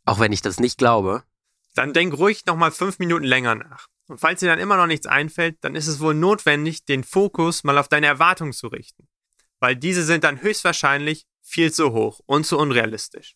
[0.06, 1.24] auch wenn ich das nicht glaube,
[1.76, 3.88] dann denk ruhig nochmal fünf Minuten länger nach.
[4.08, 7.64] Und falls dir dann immer noch nichts einfällt, dann ist es wohl notwendig, den Fokus
[7.64, 9.08] mal auf deine Erwartungen zu richten.
[9.60, 13.36] Weil diese sind dann höchstwahrscheinlich viel zu hoch und zu unrealistisch.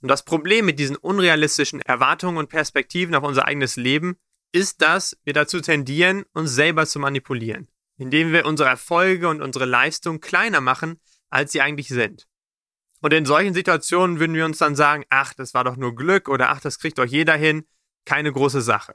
[0.00, 4.16] Und das Problem mit diesen unrealistischen Erwartungen und Perspektiven auf unser eigenes Leben
[4.52, 9.64] ist, dass wir dazu tendieren, uns selber zu manipulieren, indem wir unsere Erfolge und unsere
[9.64, 11.00] Leistung kleiner machen,
[11.30, 12.26] als sie eigentlich sind.
[13.00, 16.28] Und in solchen Situationen würden wir uns dann sagen, ach, das war doch nur Glück
[16.28, 17.66] oder ach, das kriegt doch jeder hin,
[18.04, 18.94] keine große Sache.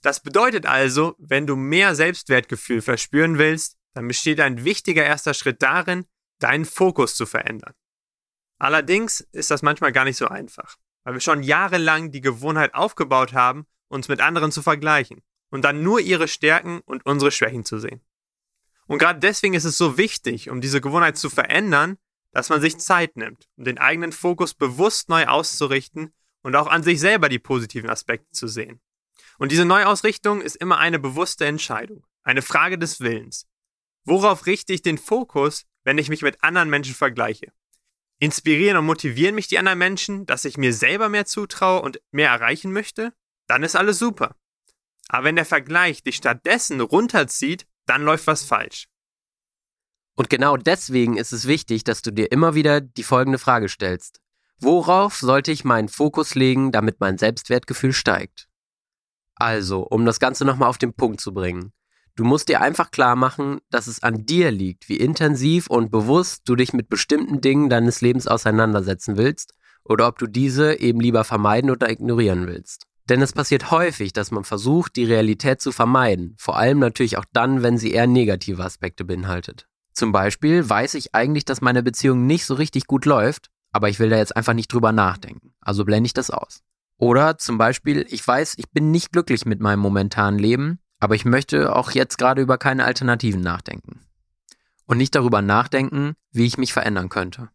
[0.00, 5.62] Das bedeutet also, wenn du mehr Selbstwertgefühl verspüren willst, dann besteht ein wichtiger erster Schritt
[5.62, 6.06] darin,
[6.38, 7.74] deinen Fokus zu verändern.
[8.58, 10.76] Allerdings ist das manchmal gar nicht so einfach.
[11.02, 15.82] weil wir schon jahrelang die Gewohnheit aufgebaut haben, uns mit anderen zu vergleichen und dann
[15.82, 18.00] nur ihre Stärken und unsere Schwächen zu sehen.
[18.86, 21.98] Und gerade deswegen ist es so wichtig, um diese Gewohnheit zu verändern,
[22.32, 26.82] dass man sich Zeit nimmt, um den eigenen Fokus bewusst neu auszurichten und auch an
[26.82, 28.80] sich selber die positiven Aspekte zu sehen.
[29.38, 33.46] Und diese Neuausrichtung ist immer eine bewusste Entscheidung, eine Frage des Willens.
[34.04, 37.52] Worauf richte ich den Fokus, wenn ich mich mit anderen Menschen vergleiche?
[38.18, 42.30] Inspirieren und motivieren mich die anderen Menschen, dass ich mir selber mehr zutraue und mehr
[42.30, 43.14] erreichen möchte?
[43.46, 44.36] Dann ist alles super.
[45.12, 48.86] Aber wenn der Vergleich dich stattdessen runterzieht, dann läuft was falsch.
[50.16, 54.20] Und genau deswegen ist es wichtig, dass du dir immer wieder die folgende Frage stellst.
[54.60, 58.46] Worauf sollte ich meinen Fokus legen, damit mein Selbstwertgefühl steigt?
[59.34, 61.72] Also, um das Ganze nochmal auf den Punkt zu bringen.
[62.14, 66.42] Du musst dir einfach klar machen, dass es an dir liegt, wie intensiv und bewusst
[66.44, 71.24] du dich mit bestimmten Dingen deines Lebens auseinandersetzen willst oder ob du diese eben lieber
[71.24, 72.89] vermeiden oder ignorieren willst.
[73.10, 77.24] Denn es passiert häufig, dass man versucht, die Realität zu vermeiden, vor allem natürlich auch
[77.32, 79.66] dann, wenn sie eher negative Aspekte beinhaltet.
[79.92, 83.98] Zum Beispiel weiß ich eigentlich, dass meine Beziehung nicht so richtig gut läuft, aber ich
[83.98, 85.52] will da jetzt einfach nicht drüber nachdenken.
[85.60, 86.62] Also blende ich das aus.
[86.98, 91.24] Oder zum Beispiel, ich weiß, ich bin nicht glücklich mit meinem momentanen Leben, aber ich
[91.24, 94.02] möchte auch jetzt gerade über keine Alternativen nachdenken.
[94.86, 97.48] Und nicht darüber nachdenken, wie ich mich verändern könnte.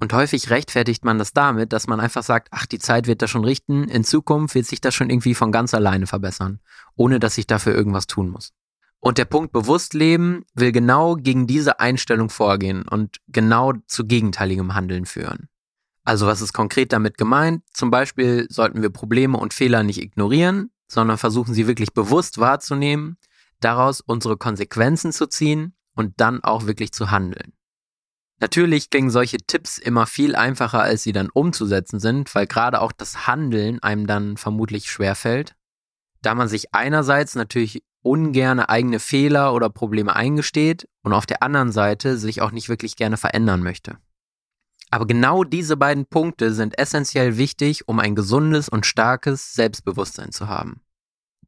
[0.00, 3.30] Und häufig rechtfertigt man das damit, dass man einfach sagt, ach, die Zeit wird das
[3.30, 6.60] schon richten, in Zukunft wird sich das schon irgendwie von ganz alleine verbessern,
[6.96, 8.52] ohne dass ich dafür irgendwas tun muss.
[8.98, 15.04] Und der Punkt Bewusstleben will genau gegen diese Einstellung vorgehen und genau zu gegenteiligem Handeln
[15.04, 15.48] führen.
[16.04, 17.62] Also was ist konkret damit gemeint?
[17.72, 23.16] Zum Beispiel sollten wir Probleme und Fehler nicht ignorieren, sondern versuchen sie wirklich bewusst wahrzunehmen,
[23.60, 27.52] daraus unsere Konsequenzen zu ziehen und dann auch wirklich zu handeln.
[28.40, 32.92] Natürlich klingen solche Tipps immer viel einfacher, als sie dann umzusetzen sind, weil gerade auch
[32.92, 35.54] das Handeln einem dann vermutlich schwerfällt,
[36.20, 41.72] da man sich einerseits natürlich ungerne eigene Fehler oder Probleme eingesteht und auf der anderen
[41.72, 43.98] Seite sich auch nicht wirklich gerne verändern möchte.
[44.90, 50.48] Aber genau diese beiden Punkte sind essentiell wichtig, um ein gesundes und starkes Selbstbewusstsein zu
[50.48, 50.82] haben.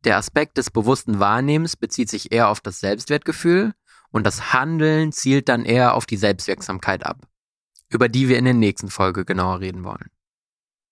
[0.05, 3.75] Der Aspekt des bewussten Wahrnehmens bezieht sich eher auf das Selbstwertgefühl
[4.17, 7.29] und das Handeln zielt dann eher auf die Selbstwirksamkeit ab,
[7.91, 10.11] über die wir in der nächsten Folge genauer reden wollen.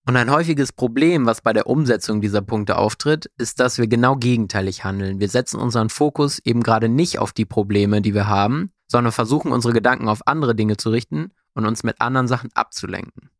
[0.07, 4.15] Und ein häufiges Problem, was bei der Umsetzung dieser Punkte auftritt, ist, dass wir genau
[4.15, 5.19] gegenteilig handeln.
[5.19, 9.51] Wir setzen unseren Fokus eben gerade nicht auf die Probleme, die wir haben, sondern versuchen
[9.51, 13.31] unsere Gedanken auf andere Dinge zu richten und uns mit anderen Sachen abzulenken.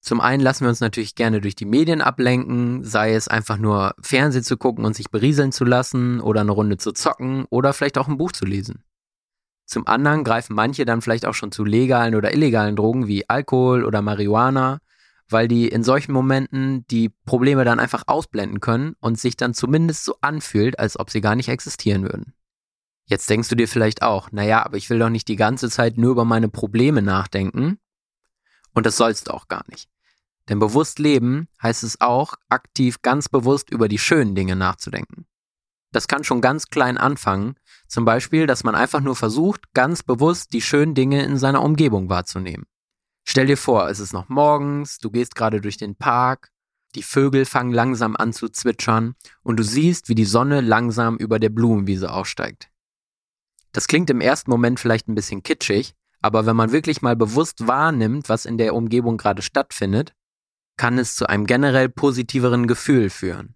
[0.00, 3.94] Zum einen lassen wir uns natürlich gerne durch die Medien ablenken, sei es einfach nur
[4.00, 7.98] Fernsehen zu gucken und sich berieseln zu lassen oder eine Runde zu zocken oder vielleicht
[7.98, 8.84] auch ein Buch zu lesen.
[9.68, 13.84] Zum anderen greifen manche dann vielleicht auch schon zu legalen oder illegalen Drogen wie Alkohol
[13.84, 14.80] oder Marihuana
[15.30, 20.04] weil die in solchen Momenten die Probleme dann einfach ausblenden können und sich dann zumindest
[20.04, 22.34] so anfühlt, als ob sie gar nicht existieren würden.
[23.04, 25.96] Jetzt denkst du dir vielleicht auch, naja, aber ich will doch nicht die ganze Zeit
[25.96, 27.78] nur über meine Probleme nachdenken.
[28.74, 29.88] Und das sollst du auch gar nicht.
[30.48, 35.26] Denn bewusst leben heißt es auch, aktiv ganz bewusst über die schönen Dinge nachzudenken.
[35.92, 37.54] Das kann schon ganz klein anfangen,
[37.86, 42.10] zum Beispiel, dass man einfach nur versucht, ganz bewusst die schönen Dinge in seiner Umgebung
[42.10, 42.66] wahrzunehmen.
[43.24, 46.50] Stell dir vor, es ist noch morgens, du gehst gerade durch den Park,
[46.94, 51.38] die Vögel fangen langsam an zu zwitschern und du siehst, wie die Sonne langsam über
[51.38, 52.70] der Blumenwiese aufsteigt.
[53.72, 57.66] Das klingt im ersten Moment vielleicht ein bisschen kitschig, aber wenn man wirklich mal bewusst
[57.66, 60.14] wahrnimmt, was in der Umgebung gerade stattfindet,
[60.76, 63.54] kann es zu einem generell positiveren Gefühl führen.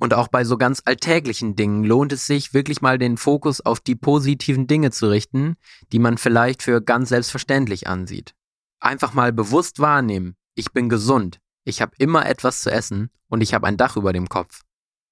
[0.00, 3.80] Und auch bei so ganz alltäglichen Dingen lohnt es sich, wirklich mal den Fokus auf
[3.80, 5.56] die positiven Dinge zu richten,
[5.92, 8.34] die man vielleicht für ganz selbstverständlich ansieht.
[8.80, 13.54] Einfach mal bewusst wahrnehmen, ich bin gesund, ich habe immer etwas zu essen und ich
[13.54, 14.62] habe ein Dach über dem Kopf.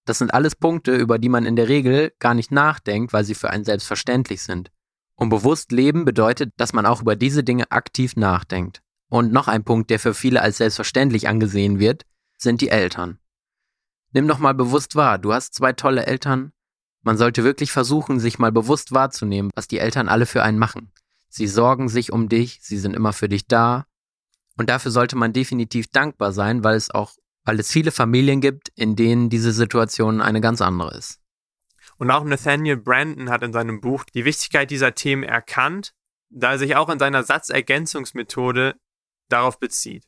[0.05, 3.35] Das sind alles Punkte, über die man in der Regel gar nicht nachdenkt, weil sie
[3.35, 4.71] für einen selbstverständlich sind.
[5.15, 8.83] Und bewusst leben bedeutet, dass man auch über diese Dinge aktiv nachdenkt.
[9.09, 12.05] Und noch ein Punkt, der für viele als selbstverständlich angesehen wird,
[12.39, 13.19] sind die Eltern.
[14.13, 16.53] Nimm doch mal bewusst wahr, du hast zwei tolle Eltern.
[17.03, 20.93] Man sollte wirklich versuchen, sich mal bewusst wahrzunehmen, was die Eltern alle für einen machen.
[21.29, 23.87] Sie sorgen sich um dich, sie sind immer für dich da.
[24.59, 28.69] Und dafür sollte man definitiv dankbar sein, weil es auch, weil es viele Familien gibt,
[28.75, 31.19] in denen diese Situation eine ganz andere ist.
[31.97, 35.95] Und auch Nathaniel Brandon hat in seinem Buch die Wichtigkeit dieser Themen erkannt,
[36.29, 38.77] da er sich auch in seiner Satzergänzungsmethode
[39.29, 40.05] darauf bezieht.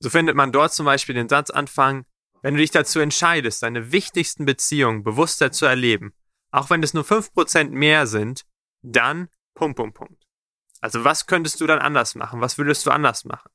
[0.00, 2.04] So findet man dort zum Beispiel den Satzanfang,
[2.42, 6.12] wenn du dich dazu entscheidest, deine wichtigsten Beziehungen bewusster zu erleben,
[6.50, 8.44] auch wenn es nur 5% mehr sind,
[8.82, 10.24] dann Punkt, Punkt, Punkt.
[10.80, 12.40] Also was könntest du dann anders machen?
[12.40, 13.50] Was würdest du anders machen?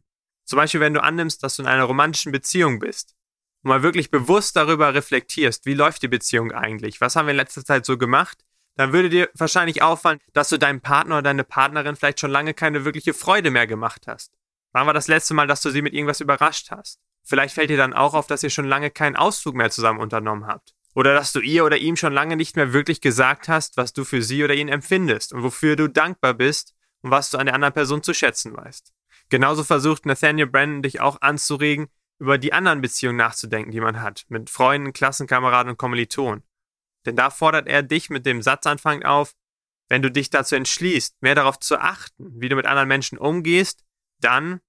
[0.45, 3.15] Zum Beispiel, wenn du annimmst, dass du in einer romantischen Beziehung bist
[3.63, 6.99] und mal wirklich bewusst darüber reflektierst, wie läuft die Beziehung eigentlich?
[6.99, 8.43] Was haben wir in letzter Zeit so gemacht?
[8.75, 12.53] Dann würde dir wahrscheinlich auffallen, dass du deinem Partner oder deine Partnerin vielleicht schon lange
[12.53, 14.33] keine wirkliche Freude mehr gemacht hast.
[14.73, 16.99] Wann war das letzte Mal, dass du sie mit irgendwas überrascht hast?
[17.23, 20.45] Vielleicht fällt dir dann auch auf, dass ihr schon lange keinen Ausflug mehr zusammen unternommen
[20.45, 20.73] habt.
[20.95, 24.03] Oder dass du ihr oder ihm schon lange nicht mehr wirklich gesagt hast, was du
[24.03, 27.55] für sie oder ihn empfindest und wofür du dankbar bist und was du an der
[27.55, 28.93] anderen Person zu schätzen weißt.
[29.29, 31.87] Genauso versucht Nathaniel Brandon dich auch anzuregen,
[32.19, 36.43] über die anderen Beziehungen nachzudenken, die man hat, mit Freunden, Klassenkameraden und Kommilitonen.
[37.05, 39.33] Denn da fordert er dich mit dem Satzanfang auf,
[39.89, 43.83] wenn du dich dazu entschließt, mehr darauf zu achten, wie du mit anderen Menschen umgehst,
[44.19, 44.61] dann,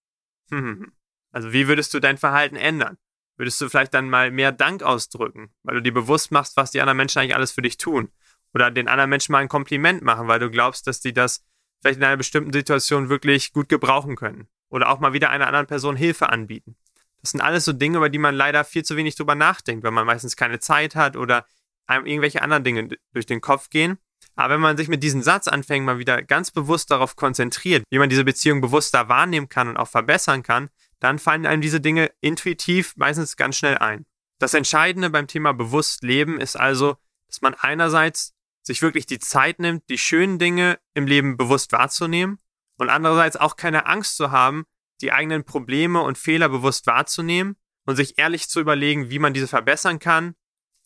[1.35, 2.97] also wie würdest du dein Verhalten ändern?
[3.37, 6.81] Würdest du vielleicht dann mal mehr Dank ausdrücken, weil du dir bewusst machst, was die
[6.81, 8.11] anderen Menschen eigentlich alles für dich tun?
[8.55, 11.45] Oder den anderen Menschen mal ein Kompliment machen, weil du glaubst, dass die das
[11.83, 14.47] vielleicht in einer bestimmten Situation wirklich gut gebrauchen können.
[14.69, 16.77] Oder auch mal wieder einer anderen Person Hilfe anbieten.
[17.21, 19.91] Das sind alles so Dinge, über die man leider viel zu wenig drüber nachdenkt, weil
[19.91, 21.47] man meistens keine Zeit hat oder
[21.87, 23.99] einem irgendwelche anderen Dinge durch den Kopf gehen.
[24.37, 28.09] Aber wenn man sich mit diesen Satzanfängen mal wieder ganz bewusst darauf konzentriert, wie man
[28.09, 30.71] diese Beziehung bewusster wahrnehmen kann und auch verbessern kann,
[31.05, 34.07] dann fallen einem diese Dinge intuitiv meistens ganz schnell ein.
[34.39, 39.59] Das Entscheidende beim Thema bewusst leben ist also, dass man einerseits sich wirklich die Zeit
[39.59, 42.39] nimmt, die schönen Dinge im Leben bewusst wahrzunehmen
[42.79, 44.65] und andererseits auch keine Angst zu haben,
[45.03, 49.49] die eigenen Probleme und Fehler bewusst wahrzunehmen und sich ehrlich zu überlegen, wie man diese
[49.49, 50.35] verbessern kann,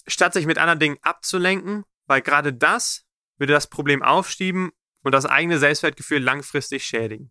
[0.08, 3.04] statt sich mit anderen Dingen abzulenken, weil gerade das
[3.36, 4.72] würde das Problem aufschieben
[5.04, 7.30] und das eigene Selbstwertgefühl langfristig schädigen.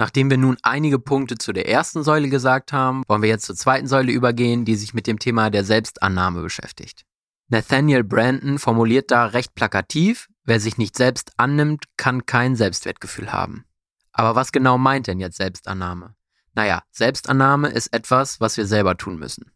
[0.00, 3.54] Nachdem wir nun einige Punkte zu der ersten Säule gesagt haben, wollen wir jetzt zur
[3.54, 7.04] zweiten Säule übergehen, die sich mit dem Thema der Selbstannahme beschäftigt.
[7.48, 13.66] Nathaniel Brandon formuliert da recht plakativ, wer sich nicht selbst annimmt, kann kein Selbstwertgefühl haben.
[14.12, 16.14] Aber was genau meint denn jetzt Selbstannahme?
[16.54, 19.50] Naja, Selbstannahme ist etwas, was wir selber tun müssen.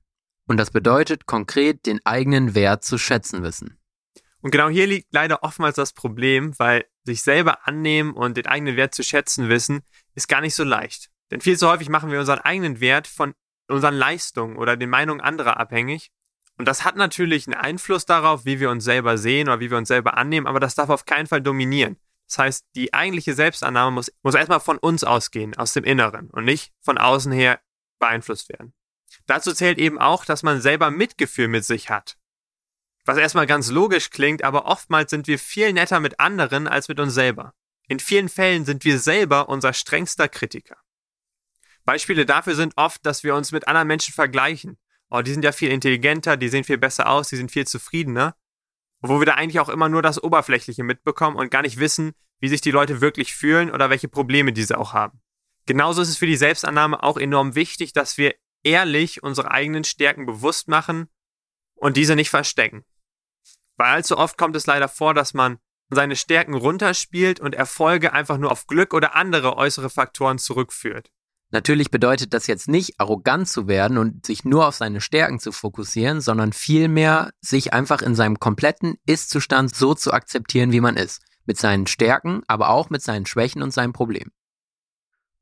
[0.47, 3.79] Und das bedeutet konkret, den eigenen Wert zu schätzen wissen.
[4.45, 8.77] Und genau hier liegt leider oftmals das Problem, weil sich selber annehmen und den eigenen
[8.77, 9.81] Wert zu schätzen wissen,
[10.15, 11.09] ist gar nicht so leicht.
[11.31, 13.33] Denn viel zu häufig machen wir unseren eigenen Wert von
[13.69, 16.11] unseren Leistungen oder den Meinungen anderer abhängig.
[16.59, 19.79] Und das hat natürlich einen Einfluss darauf, wie wir uns selber sehen oder wie wir
[19.79, 21.97] uns selber annehmen, aber das darf auf keinen Fall dominieren.
[22.29, 26.45] Das heißt, die eigentliche Selbstannahme muss, muss erstmal von uns ausgehen, aus dem Inneren und
[26.45, 27.61] nicht von außen her
[27.99, 28.75] beeinflusst werden.
[29.25, 32.19] Dazu zählt eben auch, dass man selber Mitgefühl mit sich hat.
[33.05, 36.99] Was erstmal ganz logisch klingt, aber oftmals sind wir viel netter mit anderen als mit
[37.01, 37.53] uns selber.
[37.87, 40.77] In vielen Fällen sind wir selber unser strengster Kritiker.
[41.85, 44.79] Beispiele dafür sind oft, dass wir uns mit anderen Menschen vergleichen.
[45.11, 48.35] Oh, die sind ja viel intelligenter, die sehen viel besser aus, die sind viel zufriedener.
[49.01, 52.49] Wo wir da eigentlich auch immer nur das Oberflächliche mitbekommen und gar nicht wissen, wie
[52.49, 55.21] sich die Leute wirklich fühlen oder welche Probleme diese auch haben.
[55.67, 60.25] Genauso ist es für die Selbstannahme auch enorm wichtig, dass wir ehrlich unsere eigenen Stärken
[60.25, 61.09] bewusst machen
[61.75, 62.85] und diese nicht verstecken.
[63.77, 65.59] Weil allzu oft kommt es leider vor, dass man
[65.91, 71.11] seine Stärken runterspielt und Erfolge einfach nur auf Glück oder andere äußere Faktoren zurückführt.
[71.51, 75.53] Natürlich bedeutet das jetzt nicht, arrogant zu werden und sich nur auf seine Stärken zu
[75.53, 81.23] fokussieren, sondern vielmehr sich einfach in seinem kompletten Ist-Zustand so zu akzeptieren, wie man ist.
[81.47, 84.33] Mit seinen Stärken, aber auch mit seinen Schwächen und seinen Problemen.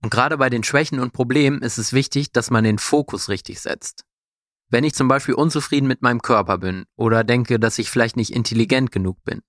[0.02, 3.60] Und gerade bei den Schwächen und Problemen ist es wichtig, dass man den Fokus richtig
[3.60, 4.04] setzt.
[4.72, 8.32] Wenn ich zum Beispiel unzufrieden mit meinem Körper bin oder denke, dass ich vielleicht nicht
[8.32, 9.42] intelligent genug bin,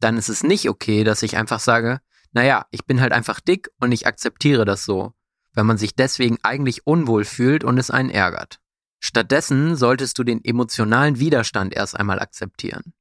[0.00, 3.70] dann ist es nicht okay, dass ich einfach sage, naja, ich bin halt einfach dick
[3.80, 5.14] und ich akzeptiere das so,
[5.54, 8.60] wenn man sich deswegen eigentlich unwohl fühlt und es einen ärgert.
[9.00, 12.92] Stattdessen solltest du den emotionalen Widerstand erst einmal akzeptieren.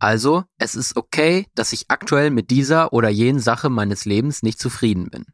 [0.00, 4.58] Also, es ist okay, dass ich aktuell mit dieser oder jenen Sache meines Lebens nicht
[4.58, 5.26] zufrieden bin.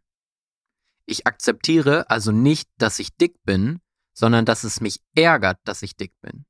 [1.06, 3.80] Ich akzeptiere also nicht, dass ich dick bin,
[4.14, 6.46] sondern dass es mich ärgert, dass ich dick bin.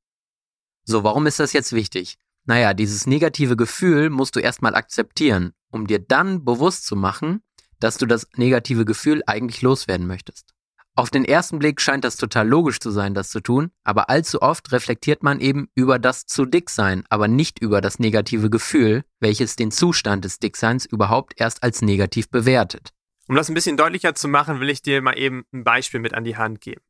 [0.85, 2.19] So, warum ist das jetzt wichtig?
[2.45, 7.43] Naja, dieses negative Gefühl musst du erstmal akzeptieren, um dir dann bewusst zu machen,
[7.81, 10.55] dass du das negative Gefühl eigentlich loswerden möchtest.
[10.97, 14.43] Auf den ersten Blick scheint das total logisch zu sein, das zu tun, aber allzu
[14.43, 19.05] oft reflektiert man eben über das zu dick sein, aber nicht über das negative Gefühl,
[19.19, 22.91] welches den Zustand des Dickseins überhaupt erst als negativ bewertet.
[23.27, 26.15] Um das ein bisschen deutlicher zu machen, will ich dir mal eben ein Beispiel mit
[26.15, 26.83] an die Hand geben.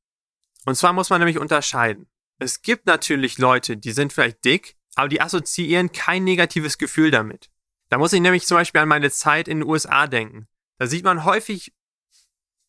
[0.64, 2.08] Und zwar muss man nämlich unterscheiden.
[2.38, 7.50] Es gibt natürlich Leute, die sind vielleicht dick, aber die assoziieren kein negatives Gefühl damit.
[7.88, 10.48] Da muss ich nämlich zum Beispiel an meine Zeit in den USA denken.
[10.78, 11.72] Da sieht man häufig.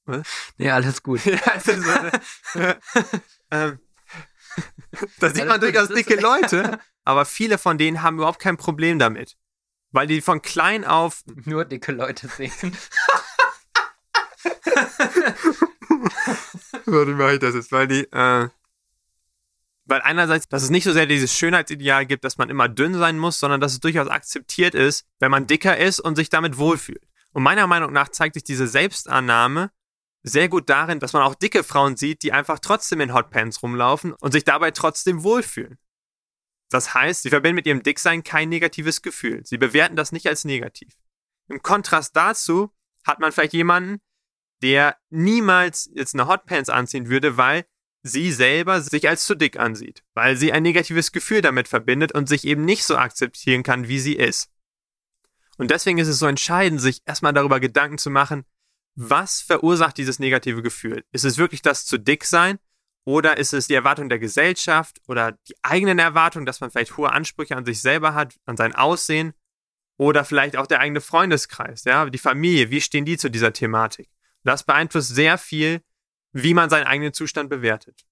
[0.06, 0.28] Was?
[0.58, 1.22] Nee, alles gut.
[1.64, 1.72] so,
[3.52, 3.80] ähm,
[5.20, 9.36] da sieht man durchaus dicke Leute, aber viele von denen haben überhaupt kein Problem damit.
[9.92, 11.24] Weil die von klein auf.
[11.46, 12.52] Nur dicke Leute sehen.
[16.86, 17.72] Warum mache ich das jetzt?
[17.72, 18.50] Weil die, äh,
[19.86, 23.20] weil einerseits, dass es nicht so sehr dieses Schönheitsideal gibt, dass man immer dünn sein
[23.20, 27.04] muss, sondern dass es durchaus akzeptiert ist, wenn man dicker ist und sich damit wohlfühlt.
[27.34, 29.72] Und meiner Meinung nach zeigt sich diese Selbstannahme
[30.24, 34.14] sehr gut darin, dass man auch dicke Frauen sieht, die einfach trotzdem in Hotpants rumlaufen
[34.14, 35.78] und sich dabei trotzdem wohlfühlen.
[36.70, 39.46] Das heißt, sie verbinden mit ihrem Dicksein kein negatives Gefühl.
[39.46, 40.96] Sie bewerten das nicht als negativ.
[41.48, 42.72] Im Kontrast dazu
[43.06, 44.02] hat man vielleicht jemanden,
[44.62, 47.66] der niemals jetzt eine Hotpants anziehen würde, weil
[48.04, 52.30] sie selber sich als zu dick ansieht, weil sie ein negatives Gefühl damit verbindet und
[52.30, 54.50] sich eben nicht so akzeptieren kann, wie sie ist.
[55.58, 58.46] Und deswegen ist es so entscheidend, sich erstmal darüber Gedanken zu machen,
[58.96, 61.04] was verursacht dieses negative Gefühl?
[61.12, 62.60] Ist es wirklich das zu dick sein?
[63.06, 67.12] Oder ist es die Erwartung der Gesellschaft oder die eigenen Erwartungen, dass man vielleicht hohe
[67.12, 69.34] Ansprüche an sich selber hat, an sein Aussehen?
[69.98, 74.10] Oder vielleicht auch der eigene Freundeskreis, ja, die Familie, wie stehen die zu dieser Thematik?
[74.46, 75.82] Das beeinflusst sehr viel,
[76.32, 78.06] wie man seinen eigenen Zustand bewertet.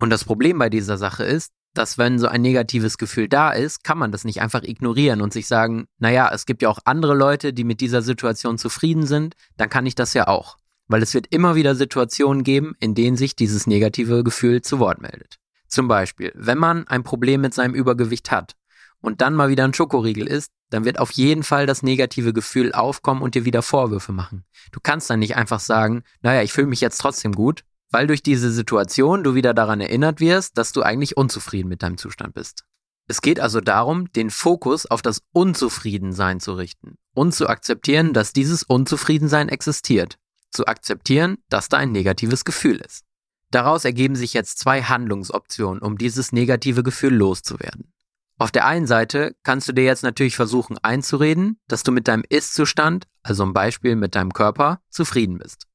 [0.00, 3.84] Und das Problem bei dieser Sache ist, dass wenn so ein negatives Gefühl da ist,
[3.84, 7.14] kann man das nicht einfach ignorieren und sich sagen, naja, es gibt ja auch andere
[7.14, 10.56] Leute, die mit dieser Situation zufrieden sind, dann kann ich das ja auch.
[10.86, 15.00] Weil es wird immer wieder Situationen geben, in denen sich dieses negative Gefühl zu Wort
[15.00, 15.36] meldet.
[15.68, 18.54] Zum Beispiel, wenn man ein Problem mit seinem Übergewicht hat
[19.00, 22.72] und dann mal wieder ein Schokoriegel isst, dann wird auf jeden Fall das negative Gefühl
[22.72, 24.44] aufkommen und dir wieder Vorwürfe machen.
[24.72, 28.24] Du kannst dann nicht einfach sagen, naja, ich fühle mich jetzt trotzdem gut, weil durch
[28.24, 32.64] diese Situation du wieder daran erinnert wirst, dass du eigentlich unzufrieden mit deinem Zustand bist.
[33.06, 38.32] Es geht also darum, den Fokus auf das Unzufriedensein zu richten und zu akzeptieren, dass
[38.32, 40.16] dieses Unzufriedensein existiert.
[40.50, 43.04] Zu akzeptieren, dass da ein negatives Gefühl ist.
[43.52, 47.93] Daraus ergeben sich jetzt zwei Handlungsoptionen, um dieses negative Gefühl loszuwerden.
[48.36, 52.24] Auf der einen Seite kannst du dir jetzt natürlich versuchen einzureden, dass du mit deinem
[52.28, 55.66] Ist-Zustand, also im Beispiel mit deinem Körper, zufrieden bist.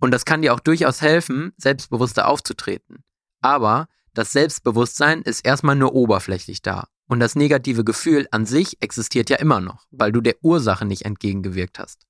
[0.00, 3.04] Und das kann dir auch durchaus helfen, selbstbewusster aufzutreten.
[3.40, 6.88] Aber das Selbstbewusstsein ist erstmal nur oberflächlich da.
[7.08, 11.04] Und das negative Gefühl an sich existiert ja immer noch, weil du der Ursache nicht
[11.04, 12.06] entgegengewirkt hast.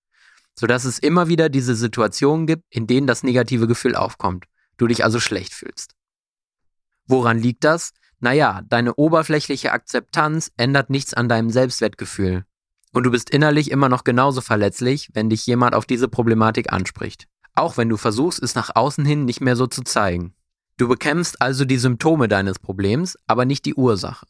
[0.54, 4.46] Sodass es immer wieder diese Situationen gibt, in denen das negative Gefühl aufkommt,
[4.76, 5.92] du dich also schlecht fühlst.
[7.06, 7.92] Woran liegt das?
[8.20, 12.44] Naja, deine oberflächliche Akzeptanz ändert nichts an deinem Selbstwertgefühl.
[12.92, 17.28] Und du bist innerlich immer noch genauso verletzlich, wenn dich jemand auf diese Problematik anspricht.
[17.54, 20.34] Auch wenn du versuchst, es nach außen hin nicht mehr so zu zeigen.
[20.78, 24.26] Du bekämpfst also die Symptome deines Problems, aber nicht die Ursache.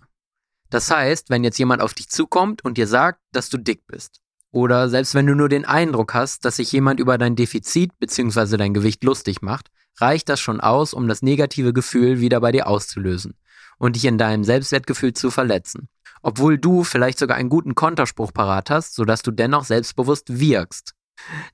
[0.71, 4.21] Das heißt, wenn jetzt jemand auf dich zukommt und dir sagt, dass du dick bist,
[4.51, 8.57] oder selbst wenn du nur den Eindruck hast, dass sich jemand über dein Defizit bzw.
[8.57, 12.67] dein Gewicht lustig macht, reicht das schon aus, um das negative Gefühl wieder bei dir
[12.67, 13.35] auszulösen
[13.79, 15.89] und dich in deinem Selbstwertgefühl zu verletzen.
[16.23, 20.95] Obwohl du vielleicht sogar einen guten Konterspruch parat hast, sodass du dennoch selbstbewusst wirkst.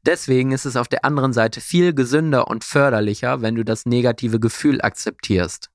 [0.05, 4.41] Deswegen ist es auf der anderen Seite viel gesünder und förderlicher, wenn du das negative
[4.41, 5.71] Gefühl akzeptierst.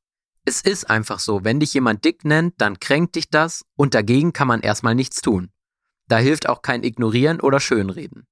[0.46, 4.34] Es ist einfach so, wenn dich jemand dick nennt, dann kränkt dich das und dagegen
[4.34, 5.50] kann man erstmal nichts tun.
[6.08, 8.26] Da hilft auch kein Ignorieren oder Schönreden.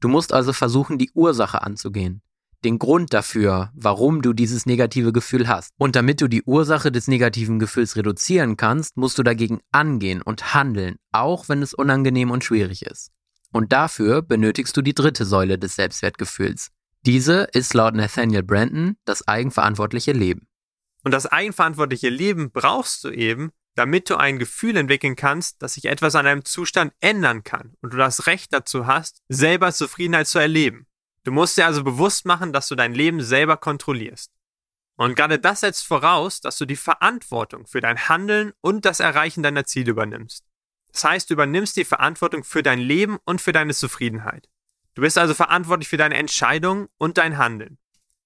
[0.00, 2.22] Du musst also versuchen, die Ursache anzugehen.
[2.64, 5.70] Den Grund dafür, warum du dieses negative Gefühl hast.
[5.76, 10.54] Und damit du die Ursache des negativen Gefühls reduzieren kannst, musst du dagegen angehen und
[10.54, 13.10] handeln, auch wenn es unangenehm und schwierig ist.
[13.52, 16.70] Und dafür benötigst du die dritte Säule des Selbstwertgefühls.
[17.04, 20.48] Diese ist laut Nathaniel Brandon das eigenverantwortliche Leben.
[21.04, 25.84] Und das eigenverantwortliche Leben brauchst du eben, damit du ein Gefühl entwickeln kannst, dass sich
[25.84, 30.38] etwas an deinem Zustand ändern kann und du das Recht dazu hast, selber Zufriedenheit zu
[30.38, 30.86] erleben.
[31.24, 34.30] Du musst dir also bewusst machen, dass du dein Leben selber kontrollierst.
[34.96, 39.42] Und gerade das setzt voraus, dass du die Verantwortung für dein Handeln und das Erreichen
[39.42, 40.44] deiner Ziele übernimmst.
[40.92, 44.48] Das heißt, du übernimmst die Verantwortung für dein Leben und für deine Zufriedenheit.
[44.94, 47.78] Du bist also verantwortlich für deine Entscheidungen und dein Handeln.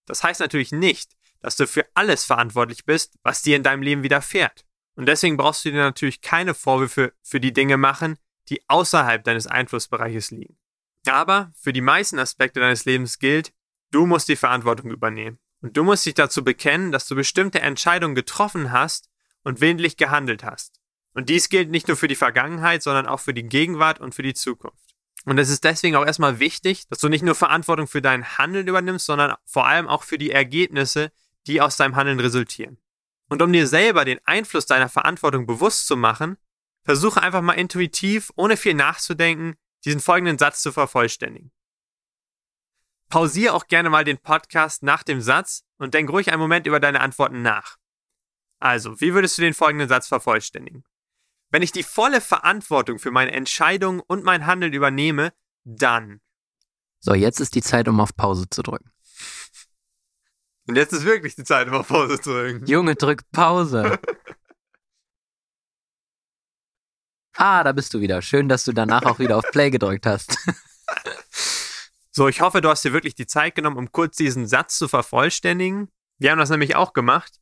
[0.05, 4.03] Das heißt natürlich nicht, dass du für alles verantwortlich bist, was dir in deinem Leben
[4.03, 4.67] widerfährt.
[4.97, 8.19] Und deswegen brauchst du dir natürlich keine Vorwürfe für die Dinge machen,
[8.49, 10.59] die außerhalb deines Einflussbereiches liegen.
[11.07, 13.53] Aber für die meisten Aspekte deines Lebens gilt,
[13.91, 15.39] du musst die Verantwortung übernehmen.
[15.61, 19.09] Und du musst dich dazu bekennen, dass du bestimmte Entscheidungen getroffen hast
[19.43, 20.81] und willentlich gehandelt hast.
[21.15, 24.23] Und dies gilt nicht nur für die Vergangenheit, sondern auch für die Gegenwart und für
[24.23, 24.95] die Zukunft.
[25.25, 28.69] Und es ist deswegen auch erstmal wichtig, dass du nicht nur Verantwortung für dein Handeln
[28.69, 31.11] übernimmst, sondern vor allem auch für die Ergebnisse,
[31.47, 32.79] die aus deinem Handeln resultieren.
[33.29, 36.39] Und um dir selber den Einfluss deiner Verantwortung bewusst zu machen,
[36.85, 39.57] versuche einfach mal intuitiv, ohne viel nachzudenken,
[39.89, 41.51] diesen folgenden Satz zu vervollständigen.
[43.09, 46.79] Pausiere auch gerne mal den Podcast nach dem Satz und denk ruhig einen Moment über
[46.79, 47.79] deine Antworten nach.
[48.61, 50.85] Also, wie würdest du den folgenden Satz vervollständigen?
[51.51, 55.33] Wenn ich die volle Verantwortung für meine Entscheidungen und mein Handeln übernehme,
[55.65, 56.21] dann.
[57.01, 58.91] So, jetzt ist die Zeit, um auf Pause zu drücken.
[60.67, 62.67] Und jetzt ist wirklich die Zeit, um auf Pause zu drücken.
[62.67, 63.99] Junge, drück Pause.
[67.39, 68.21] ah, da bist du wieder.
[68.21, 70.37] Schön, dass du danach auch wieder auf Play gedrückt hast.
[72.11, 74.89] so, ich hoffe, du hast dir wirklich die Zeit genommen, um kurz diesen Satz zu
[74.89, 75.89] vervollständigen.
[76.19, 77.41] Wir haben das nämlich auch gemacht.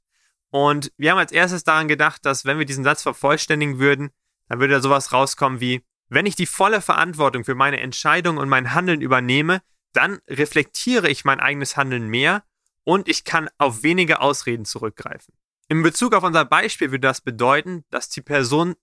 [0.50, 4.10] Und wir haben als erstes daran gedacht, dass wenn wir diesen Satz vervollständigen würden,
[4.48, 8.48] dann würde da sowas rauskommen wie, wenn ich die volle Verantwortung für meine Entscheidung und
[8.48, 9.60] mein Handeln übernehme,
[9.92, 12.44] dann reflektiere ich mein eigenes Handeln mehr
[12.84, 15.34] und ich kann auf wenige Ausreden zurückgreifen.
[15.68, 18.76] In Bezug auf unser Beispiel würde das bedeuten, dass die Person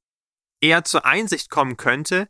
[0.64, 2.30] eher zur Einsicht kommen könnte,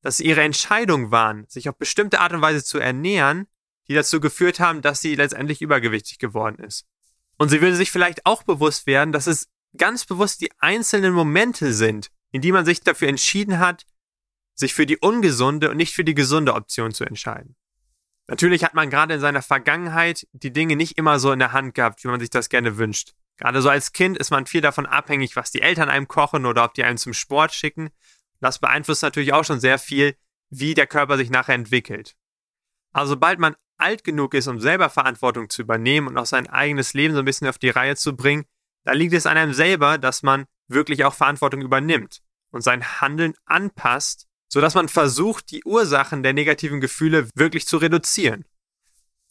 [0.00, 3.46] dass ihre Entscheidungen waren, sich auf bestimmte Art und Weise zu ernähren,
[3.88, 6.86] die dazu geführt haben, dass sie letztendlich übergewichtig geworden ist.
[7.36, 11.72] Und sie würde sich vielleicht auch bewusst werden, dass es ganz bewusst die einzelnen Momente
[11.74, 13.84] sind, in die man sich dafür entschieden hat,
[14.54, 17.56] sich für die ungesunde und nicht für die gesunde Option zu entscheiden.
[18.28, 21.74] Natürlich hat man gerade in seiner Vergangenheit die Dinge nicht immer so in der Hand
[21.74, 23.12] gehabt, wie man sich das gerne wünscht.
[23.36, 26.64] Gerade so als Kind ist man viel davon abhängig, was die Eltern einem kochen oder
[26.64, 27.90] ob die einem zum Sport schicken.
[28.40, 30.16] Das beeinflusst natürlich auch schon sehr viel,
[30.50, 32.14] wie der Körper sich nachher entwickelt.
[32.92, 36.94] Also sobald man alt genug ist, um selber Verantwortung zu übernehmen und auch sein eigenes
[36.94, 38.44] Leben so ein bisschen auf die Reihe zu bringen,
[38.84, 43.34] da liegt es an einem selber, dass man wirklich auch Verantwortung übernimmt und sein Handeln
[43.46, 48.44] anpasst sodass man versucht, die Ursachen der negativen Gefühle wirklich zu reduzieren.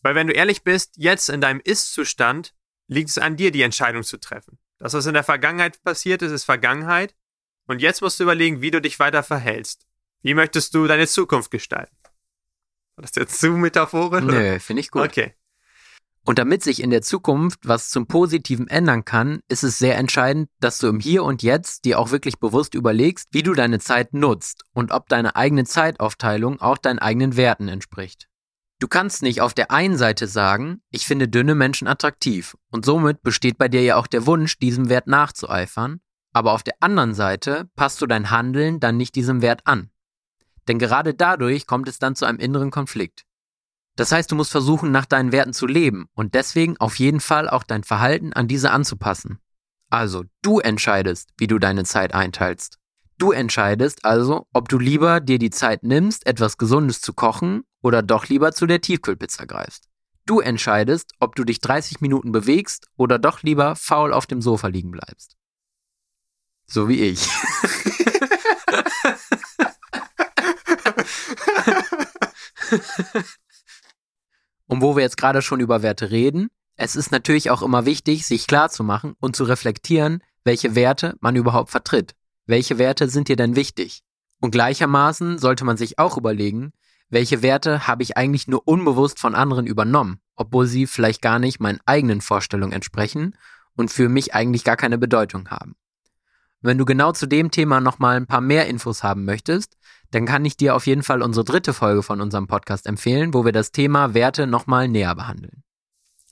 [0.01, 2.53] Weil wenn du ehrlich bist, jetzt in deinem Ist-Zustand
[2.87, 4.57] liegt es an dir, die Entscheidung zu treffen.
[4.79, 7.15] Das, was in der Vergangenheit passiert ist, ist Vergangenheit.
[7.67, 9.87] Und jetzt musst du überlegen, wie du dich weiter verhältst.
[10.21, 11.95] Wie möchtest du deine Zukunft gestalten?
[12.95, 14.25] War das jetzt zu Metaphoren?
[14.25, 15.03] Nö, finde ich gut.
[15.03, 15.33] Okay.
[16.25, 20.49] Und damit sich in der Zukunft was zum Positiven ändern kann, ist es sehr entscheidend,
[20.61, 24.13] dass du im Hier und Jetzt dir auch wirklich bewusst überlegst, wie du deine Zeit
[24.13, 28.29] nutzt und ob deine eigene Zeitaufteilung auch deinen eigenen Werten entspricht.
[28.83, 33.23] Du kannst nicht auf der einen Seite sagen, ich finde dünne Menschen attraktiv und somit
[33.23, 36.01] besteht bei dir ja auch der Wunsch, diesem Wert nachzueifern,
[36.33, 39.89] aber auf der anderen Seite passt du dein Handeln dann nicht diesem Wert an.
[40.67, 43.23] Denn gerade dadurch kommt es dann zu einem inneren Konflikt.
[43.95, 47.49] Das heißt, du musst versuchen, nach deinen Werten zu leben und deswegen auf jeden Fall
[47.49, 49.39] auch dein Verhalten an diese anzupassen.
[49.91, 52.79] Also, du entscheidest, wie du deine Zeit einteilst.
[53.17, 58.01] Du entscheidest also, ob du lieber dir die Zeit nimmst, etwas Gesundes zu kochen oder
[58.01, 59.87] doch lieber zu der Tiefkühlpizza greifst.
[60.25, 64.69] Du entscheidest, ob du dich 30 Minuten bewegst oder doch lieber faul auf dem Sofa
[64.69, 65.35] liegen bleibst.
[66.65, 67.27] So wie ich.
[74.65, 78.25] Und wo wir jetzt gerade schon über Werte reden, es ist natürlich auch immer wichtig,
[78.25, 82.15] sich klar zu machen und zu reflektieren, welche Werte man überhaupt vertritt.
[82.47, 84.01] Welche Werte sind dir denn wichtig?
[84.41, 86.73] Und gleichermaßen sollte man sich auch überlegen,
[87.13, 91.59] welche Werte habe ich eigentlich nur unbewusst von anderen übernommen, obwohl sie vielleicht gar nicht
[91.59, 93.37] meinen eigenen Vorstellungen entsprechen
[93.75, 95.75] und für mich eigentlich gar keine Bedeutung haben.
[96.61, 99.77] Wenn du genau zu dem Thema nochmal ein paar mehr Infos haben möchtest,
[100.11, 103.45] dann kann ich dir auf jeden Fall unsere dritte Folge von unserem Podcast empfehlen, wo
[103.45, 105.63] wir das Thema Werte nochmal näher behandeln.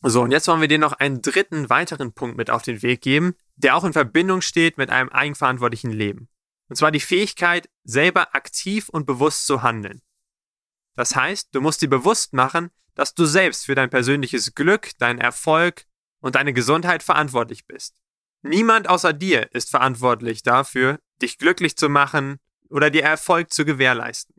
[0.04, 3.02] So, und jetzt wollen wir dir noch einen dritten weiteren Punkt mit auf den Weg
[3.02, 6.28] geben, der auch in Verbindung steht mit einem eigenverantwortlichen Leben.
[6.70, 10.02] Und zwar die Fähigkeit, selber aktiv und bewusst zu handeln.
[10.96, 15.20] Das heißt, du musst dir bewusst machen, dass du selbst für dein persönliches Glück, deinen
[15.20, 15.86] Erfolg
[16.20, 18.02] und deine Gesundheit verantwortlich bist.
[18.42, 22.40] Niemand außer dir ist verantwortlich dafür, dich glücklich zu machen,
[22.72, 24.36] oder dir Erfolg zu gewährleisten.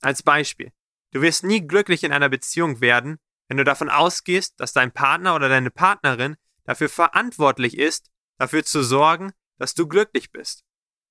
[0.00, 0.72] Als Beispiel.
[1.12, 3.18] Du wirst nie glücklich in einer Beziehung werden,
[3.48, 8.82] wenn du davon ausgehst, dass dein Partner oder deine Partnerin dafür verantwortlich ist, dafür zu
[8.82, 10.64] sorgen, dass du glücklich bist.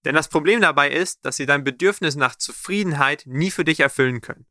[0.05, 4.21] Denn das Problem dabei ist, dass sie dein Bedürfnis nach Zufriedenheit nie für dich erfüllen
[4.21, 4.45] können.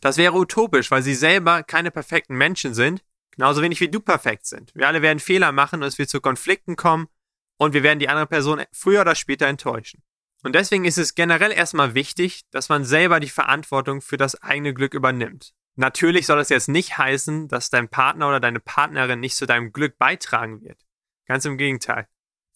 [0.00, 4.46] Das wäre utopisch, weil sie selber keine perfekten Menschen sind, genauso wenig wie du perfekt
[4.46, 4.74] sind.
[4.74, 7.08] Wir alle werden Fehler machen und es wird zu Konflikten kommen
[7.56, 10.02] und wir werden die andere Person früher oder später enttäuschen.
[10.42, 14.74] Und deswegen ist es generell erstmal wichtig, dass man selber die Verantwortung für das eigene
[14.74, 15.54] Glück übernimmt.
[15.74, 19.72] Natürlich soll das jetzt nicht heißen, dass dein Partner oder deine Partnerin nicht zu deinem
[19.72, 20.86] Glück beitragen wird.
[21.26, 22.06] Ganz im Gegenteil.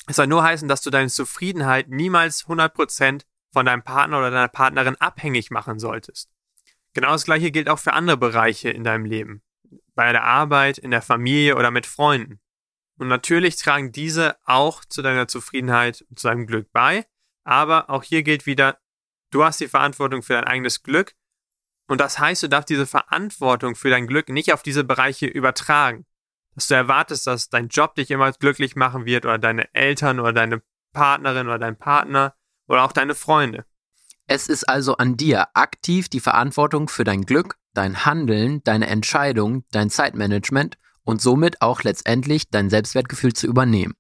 [0.07, 3.23] Es soll nur heißen, dass du deine Zufriedenheit niemals 100%
[3.53, 6.31] von deinem Partner oder deiner Partnerin abhängig machen solltest.
[6.95, 9.43] Genau das gleiche gilt auch für andere Bereiche in deinem Leben.
[9.95, 12.41] Bei der Arbeit, in der Familie oder mit Freunden.
[12.99, 17.07] Und natürlich tragen diese auch zu deiner Zufriedenheit und zu deinem Glück bei,
[17.45, 18.79] aber auch hier gilt wieder,
[19.31, 21.15] du hast die Verantwortung für dein eigenes Glück.
[21.89, 26.07] Und das heißt, du darfst diese Verantwortung für dein Glück nicht auf diese Bereiche übertragen.
[26.55, 30.33] Dass du erwartest, dass dein Job dich immer glücklich machen wird oder deine Eltern oder
[30.33, 30.63] deine
[30.93, 32.35] Partnerin oder dein Partner
[32.69, 33.65] oder auch deine Freunde.
[34.33, 39.65] Es ist also an dir, aktiv die Verantwortung für dein Glück, dein Handeln, deine Entscheidung,
[39.73, 43.95] dein Zeitmanagement und somit auch letztendlich dein Selbstwertgefühl zu übernehmen.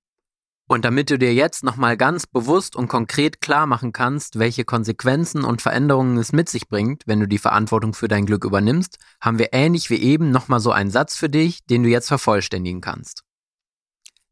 [0.68, 5.43] Und damit du dir jetzt nochmal ganz bewusst und konkret klar machen kannst, welche Konsequenzen
[5.43, 9.41] und Veränderungen es mit sich bringt, wenn du die Verantwortung für dein Glück übernimmst, haben
[9.41, 13.24] wir ähnlich wie eben nochmal so einen Satz für dich, den du jetzt vervollständigen kannst.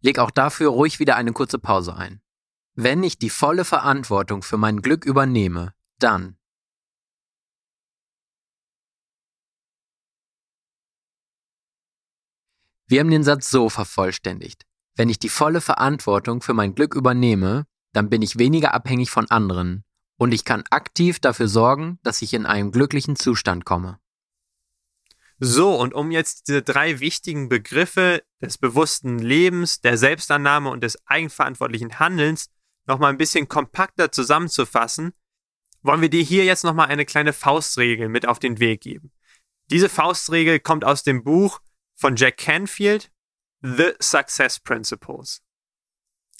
[0.01, 2.21] Leg auch dafür ruhig wieder eine kurze Pause ein.
[2.77, 6.39] Wenn ich die volle Verantwortung für mein Glück übernehme, dann
[12.91, 14.65] Wir haben den Satz so vervollständigt.
[14.97, 19.31] Wenn ich die volle Verantwortung für mein Glück übernehme, dann bin ich weniger abhängig von
[19.31, 19.85] anderen
[20.17, 23.99] und ich kann aktiv dafür sorgen, dass ich in einen glücklichen Zustand komme.
[25.39, 31.07] So, und um jetzt diese drei wichtigen Begriffe des bewussten Lebens, der Selbstannahme und des
[31.07, 32.51] eigenverantwortlichen Handelns
[32.87, 35.13] nochmal ein bisschen kompakter zusammenzufassen,
[35.89, 39.11] wollen wir dir hier jetzt nochmal eine kleine Faustregel mit auf den Weg geben.
[39.71, 41.61] Diese Faustregel kommt aus dem Buch
[41.97, 43.11] von Jack Canfield,
[43.63, 45.43] The Success Principles.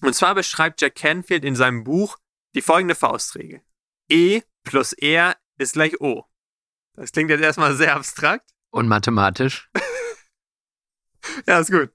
[0.03, 2.19] Und zwar beschreibt Jack Canfield in seinem Buch
[2.55, 3.63] die folgende Faustregel.
[4.11, 6.27] E plus R ist gleich O.
[6.93, 8.51] Das klingt jetzt erstmal sehr abstrakt.
[8.71, 9.71] Und mathematisch.
[11.47, 11.91] ja, ist gut.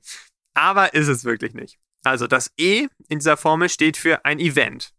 [0.56, 1.80] Aber ist es wirklich nicht.
[2.04, 4.96] Also das E in dieser Formel steht für ein Event.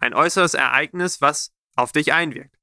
[0.00, 2.58] Ein äußeres Ereignis, was auf dich einwirkt.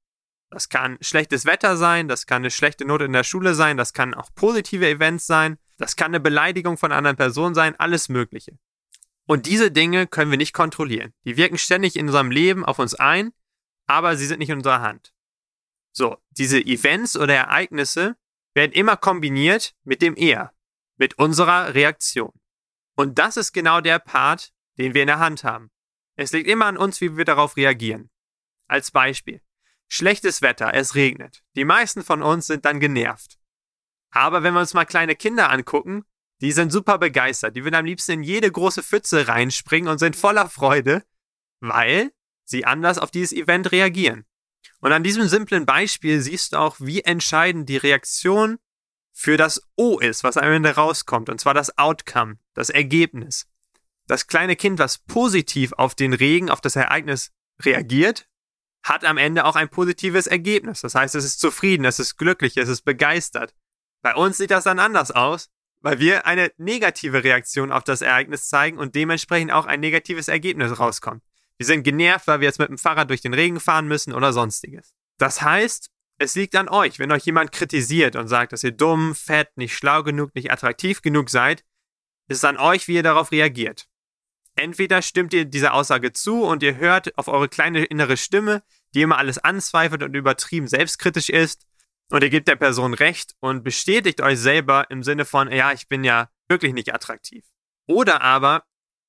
[0.50, 3.92] Das kann schlechtes Wetter sein, das kann eine schlechte Note in der Schule sein, das
[3.92, 8.58] kann auch positive Events sein, das kann eine Beleidigung von anderen Personen sein, alles Mögliche.
[9.26, 11.12] Und diese Dinge können wir nicht kontrollieren.
[11.24, 13.32] Die wirken ständig in unserem Leben auf uns ein,
[13.86, 15.12] aber sie sind nicht in unserer Hand.
[15.92, 18.16] So, diese Events oder Ereignisse
[18.54, 20.52] werden immer kombiniert mit dem Er,
[20.96, 22.32] mit unserer Reaktion.
[22.94, 25.70] Und das ist genau der Part, den wir in der Hand haben.
[26.14, 28.10] Es liegt immer an uns, wie wir darauf reagieren.
[28.66, 29.40] Als Beispiel.
[29.88, 31.42] Schlechtes Wetter, es regnet.
[31.54, 33.38] Die meisten von uns sind dann genervt.
[34.10, 36.04] Aber wenn wir uns mal kleine Kinder angucken,
[36.40, 37.56] die sind super begeistert.
[37.56, 41.04] Die würden am liebsten in jede große Pfütze reinspringen und sind voller Freude,
[41.60, 42.12] weil
[42.44, 44.24] sie anders auf dieses Event reagieren.
[44.80, 48.58] Und an diesem simplen Beispiel siehst du auch, wie entscheidend die Reaktion
[49.12, 53.46] für das O ist, was am Ende rauskommt, und zwar das Outcome, das Ergebnis.
[54.06, 58.28] Das kleine Kind, was positiv auf den Regen, auf das Ereignis reagiert,
[58.86, 60.80] hat am Ende auch ein positives Ergebnis.
[60.80, 63.54] Das heißt, es ist zufrieden, es ist glücklich, es ist begeistert.
[64.00, 68.48] Bei uns sieht das dann anders aus, weil wir eine negative Reaktion auf das Ereignis
[68.48, 71.24] zeigen und dementsprechend auch ein negatives Ergebnis rauskommt.
[71.56, 74.32] Wir sind genervt, weil wir jetzt mit dem Fahrrad durch den Regen fahren müssen oder
[74.32, 74.94] sonstiges.
[75.18, 79.14] Das heißt, es liegt an euch, wenn euch jemand kritisiert und sagt, dass ihr dumm,
[79.14, 81.64] fett, nicht schlau genug, nicht attraktiv genug seid,
[82.28, 83.88] ist es an euch, wie ihr darauf reagiert.
[84.54, 88.62] Entweder stimmt ihr dieser Aussage zu und ihr hört auf eure kleine innere Stimme,
[88.94, 91.66] die immer alles anzweifelt und übertrieben selbstkritisch ist,
[92.10, 95.88] und ihr gebt der Person recht und bestätigt euch selber im Sinne von, ja, ich
[95.88, 97.44] bin ja wirklich nicht attraktiv.
[97.88, 98.64] Oder aber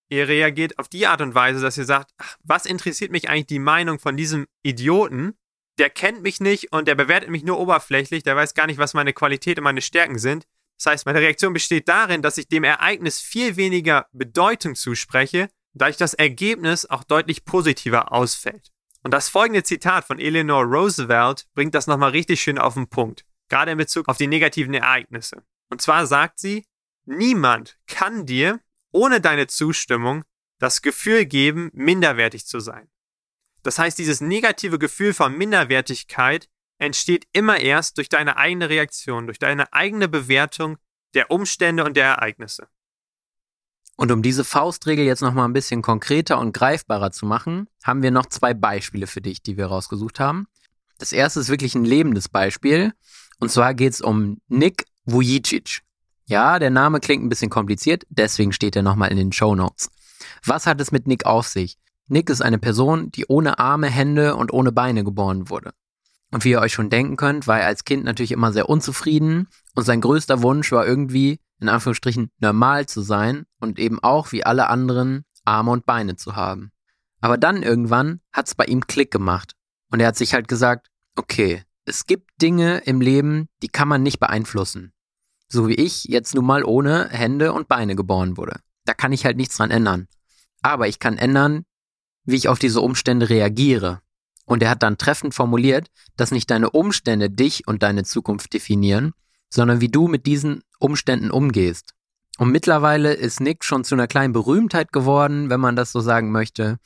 [0.09, 3.47] ihr reagiert auf die Art und Weise, dass ihr sagt, ach, was interessiert mich eigentlich
[3.47, 5.37] die Meinung von diesem Idioten?
[5.77, 8.95] Der kennt mich nicht und der bewertet mich nur oberflächlich, der weiß gar nicht, was
[8.95, 10.47] meine Qualität und meine Stärken sind.
[10.79, 15.89] Das heißt, meine Reaktion besteht darin, dass ich dem Ereignis viel weniger Bedeutung zuspreche, da
[15.89, 18.71] ich das Ergebnis auch deutlich positiver ausfällt.
[19.07, 23.23] Und das folgende Zitat von Eleanor Roosevelt bringt das nochmal richtig schön auf den Punkt,
[23.47, 25.45] gerade in Bezug auf die negativen Ereignisse.
[25.69, 26.65] Und zwar sagt sie,
[27.05, 28.59] niemand kann dir
[28.91, 30.25] ohne deine Zustimmung
[30.59, 32.89] das Gefühl geben, minderwertig zu sein.
[33.63, 39.39] Das heißt, dieses negative Gefühl von Minderwertigkeit entsteht immer erst durch deine eigene Reaktion, durch
[39.39, 40.79] deine eigene Bewertung
[41.13, 42.67] der Umstände und der Ereignisse.
[43.97, 48.11] Und um diese Faustregel jetzt nochmal ein bisschen konkreter und greifbarer zu machen, haben wir
[48.11, 50.45] noch zwei Beispiele für dich, die wir rausgesucht haben.
[50.99, 52.93] Das erste ist wirklich ein lebendes Beispiel.
[53.39, 55.81] Und zwar geht es um Nick Vujicic.
[56.25, 59.89] Ja, der Name klingt ein bisschen kompliziert, deswegen steht er nochmal in den Show Notes.
[60.45, 61.77] Was hat es mit Nick auf sich?
[62.07, 65.71] Nick ist eine Person, die ohne Arme, Hände und ohne Beine geboren wurde.
[66.31, 69.47] Und wie ihr euch schon denken könnt, war er als Kind natürlich immer sehr unzufrieden
[69.77, 74.43] und sein größter Wunsch war irgendwie, in Anführungsstrichen, normal zu sein und eben auch wie
[74.43, 76.71] alle anderen Arme und Beine zu haben.
[77.21, 79.53] Aber dann irgendwann hat's bei ihm Klick gemacht
[79.91, 84.01] und er hat sich halt gesagt, okay, es gibt Dinge im Leben, die kann man
[84.01, 84.93] nicht beeinflussen.
[85.47, 88.59] So wie ich jetzt nun mal ohne Hände und Beine geboren wurde.
[88.85, 90.07] Da kann ich halt nichts dran ändern.
[90.63, 91.65] Aber ich kann ändern,
[92.23, 94.01] wie ich auf diese Umstände reagiere.
[94.45, 99.13] Und er hat dann treffend formuliert, dass nicht deine Umstände dich und deine Zukunft definieren,
[99.49, 101.93] sondern wie du mit diesen Umständen umgehst.
[102.37, 106.31] Und mittlerweile ist Nick schon zu einer kleinen Berühmtheit geworden, wenn man das so sagen
[106.31, 106.77] möchte.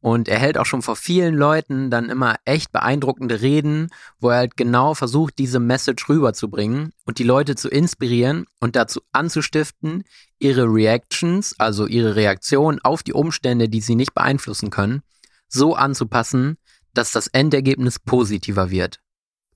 [0.00, 3.88] Und er hält auch schon vor vielen Leuten dann immer echt beeindruckende Reden,
[4.20, 9.00] wo er halt genau versucht, diese Message rüberzubringen und die Leute zu inspirieren und dazu
[9.12, 10.04] anzustiften,
[10.38, 15.02] ihre Reactions, also ihre Reaktion auf die Umstände, die sie nicht beeinflussen können,
[15.48, 16.56] so anzupassen,
[16.92, 19.00] dass das Endergebnis positiver wird.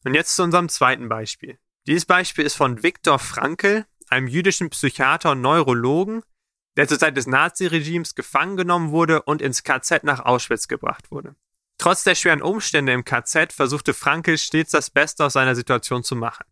[0.05, 1.59] Und jetzt zu unserem zweiten Beispiel.
[1.91, 6.23] Dieses Beispiel ist von Viktor Frankl, einem jüdischen Psychiater und Neurologen,
[6.77, 11.35] der zur Zeit des Naziregimes gefangen genommen wurde und ins KZ nach Auschwitz gebracht wurde.
[11.79, 16.15] Trotz der schweren Umstände im KZ versuchte Frankel stets das Beste aus seiner Situation zu
[16.15, 16.45] machen.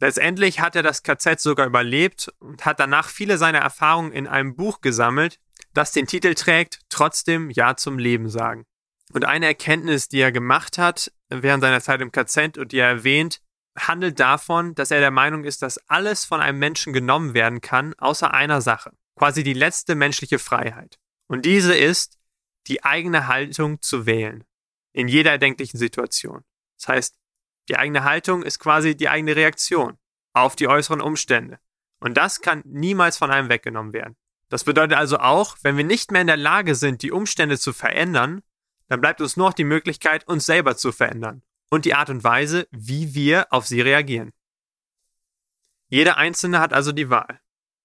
[0.00, 4.56] Letztendlich hat er das KZ sogar überlebt und hat danach viele seiner Erfahrungen in einem
[4.56, 5.38] Buch gesammelt,
[5.74, 8.64] das den Titel trägt Trotzdem Ja zum Leben sagen.
[9.12, 12.88] Und eine Erkenntnis, die er gemacht hat während seiner Zeit im KZ und die er
[12.88, 13.42] erwähnt,
[13.78, 17.94] handelt davon, dass er der Meinung ist, dass alles von einem Menschen genommen werden kann,
[17.98, 20.98] außer einer Sache quasi die letzte menschliche Freiheit.
[21.28, 22.18] Und diese ist,
[22.66, 24.44] die eigene Haltung zu wählen.
[24.92, 26.44] In jeder erdenklichen Situation.
[26.78, 27.18] Das heißt,
[27.68, 29.98] die eigene Haltung ist quasi die eigene Reaktion
[30.32, 31.58] auf die äußeren Umstände.
[32.00, 34.16] Und das kann niemals von einem weggenommen werden.
[34.48, 37.72] Das bedeutet also auch, wenn wir nicht mehr in der Lage sind, die Umstände zu
[37.72, 38.42] verändern,
[38.88, 41.42] dann bleibt uns nur noch die Möglichkeit, uns selber zu verändern
[41.72, 44.34] und die Art und Weise, wie wir auf sie reagieren.
[45.88, 47.40] Jeder Einzelne hat also die Wahl.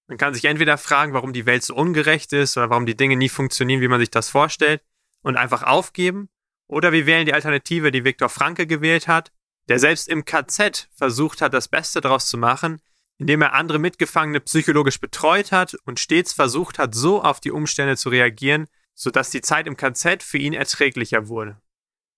[0.08, 3.16] Man kann sich entweder fragen, warum die Welt so ungerecht ist oder warum die Dinge
[3.16, 4.82] nie funktionieren, wie man sich das vorstellt
[5.22, 6.28] und einfach aufgeben.
[6.66, 9.32] Oder wir wählen die Alternative, die Viktor Franke gewählt hat,
[9.70, 12.82] der selbst im KZ versucht hat, das Beste daraus zu machen,
[13.16, 17.96] indem er andere Mitgefangene psychologisch betreut hat und stets versucht hat, so auf die Umstände
[17.96, 21.58] zu reagieren, sodass die Zeit im KZ für ihn erträglicher wurde.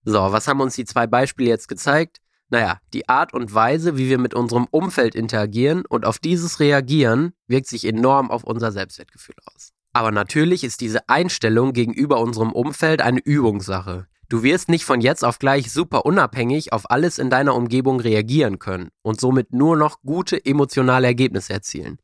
[0.03, 2.21] So, was haben uns die zwei Beispiele jetzt gezeigt?
[2.49, 7.33] Naja, die Art und Weise, wie wir mit unserem Umfeld interagieren und auf dieses reagieren,
[7.47, 9.71] wirkt sich enorm auf unser Selbstwertgefühl aus.
[9.93, 14.07] Aber natürlich ist diese Einstellung gegenüber unserem Umfeld eine Übungssache.
[14.27, 18.59] Du wirst nicht von jetzt auf gleich super unabhängig auf alles in deiner Umgebung reagieren
[18.59, 21.99] können und somit nur noch gute emotionale Ergebnisse erzielen.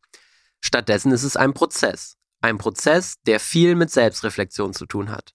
[0.59, 2.15] Stattdessen ist es ein Prozess.
[2.41, 5.33] Ein Prozess, der viel mit Selbstreflexion zu tun hat.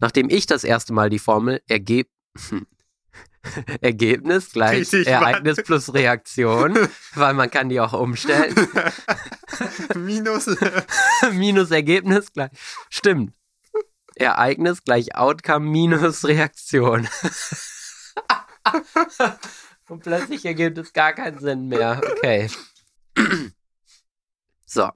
[0.00, 2.08] Nachdem ich das erste Mal die Formel ergeb
[3.80, 5.64] Ergebnis gleich Richtig, Ereignis Mann.
[5.64, 6.78] plus Reaktion,
[7.14, 8.54] weil man kann die auch umstellen.
[9.94, 10.46] Minus.
[11.32, 12.50] minus Ergebnis gleich.
[12.88, 13.32] Stimmt.
[14.14, 17.08] Ereignis gleich Outcome minus Reaktion.
[19.88, 22.00] Und plötzlich ergibt es gar keinen Sinn mehr.
[22.04, 22.50] Okay.
[24.66, 24.90] so.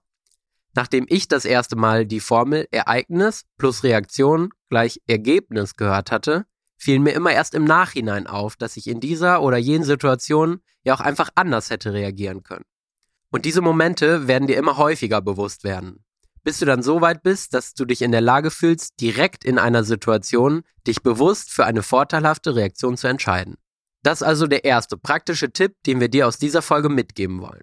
[0.75, 6.47] Nachdem ich das erste Mal die Formel Ereignis plus Reaktion gleich Ergebnis gehört hatte,
[6.77, 10.95] fiel mir immer erst im Nachhinein auf, dass ich in dieser oder jenen Situation ja
[10.95, 12.65] auch einfach anders hätte reagieren können.
[13.31, 16.05] Und diese Momente werden dir immer häufiger bewusst werden.
[16.43, 19.59] Bis du dann so weit bist, dass du dich in der Lage fühlst, direkt in
[19.59, 23.57] einer Situation dich bewusst für eine vorteilhafte Reaktion zu entscheiden.
[24.03, 27.63] Das ist also der erste praktische Tipp, den wir dir aus dieser Folge mitgeben wollen.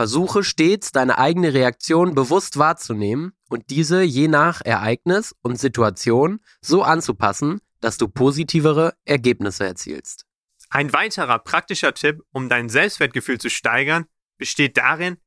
[0.00, 6.82] Versuche stets deine eigene Reaktion bewusst wahrzunehmen und diese je nach Ereignis und Situation so
[6.82, 10.24] anzupassen, dass du positivere Ergebnisse erzielst.
[10.70, 14.06] Ein weiterer praktischer Tipp, um dein Selbstwertgefühl zu steigern,
[14.38, 15.18] besteht darin,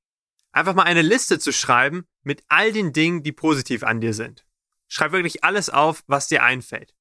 [0.51, 4.43] einfach mal eine Liste zu schreiben mit all den Dingen, die positiv an dir sind.
[4.87, 6.95] Schreib wirklich alles auf, was dir einfällt.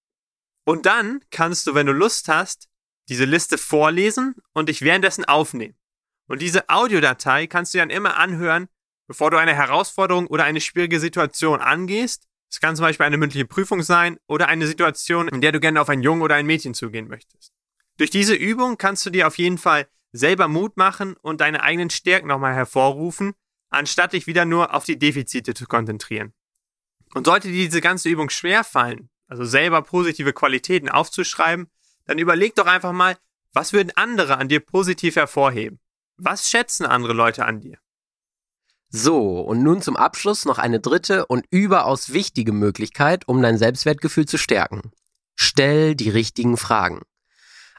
[0.66, 2.68] Und dann kannst du, wenn du Lust hast,
[3.08, 5.78] diese Liste vorlesen und dich währenddessen aufnehmen.
[6.32, 8.68] Und diese Audiodatei kannst du dann immer anhören,
[9.06, 13.46] bevor du eine Herausforderung oder eine schwierige Situation angehst es kann zum Beispiel eine mündliche
[13.46, 16.74] Prüfung sein oder eine Situation, in der du gerne auf einen Jungen oder ein Mädchen
[16.74, 17.50] zugehen möchtest.
[17.96, 21.88] Durch diese Übung kannst du dir auf jeden Fall selber Mut machen und deine eigenen
[21.88, 23.32] Stärken nochmal hervorrufen,
[23.70, 26.34] anstatt dich wieder nur auf die Defizite zu konzentrieren.
[27.14, 31.70] Und sollte dir diese ganze Übung schwer fallen, also selber positive Qualitäten aufzuschreiben,
[32.04, 33.16] dann überleg doch einfach mal,
[33.54, 35.80] was würden andere an dir positiv hervorheben?
[36.24, 37.78] Was schätzen andere Leute an dir?
[38.90, 44.26] So, und nun zum Abschluss noch eine dritte und überaus wichtige Möglichkeit, um dein Selbstwertgefühl
[44.26, 44.92] zu stärken.
[45.34, 47.00] Stell die richtigen Fragen.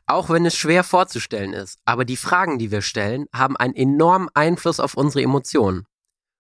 [0.07, 4.27] Auch wenn es schwer vorzustellen ist, aber die Fragen, die wir stellen, haben einen enormen
[4.33, 5.85] Einfluss auf unsere Emotionen.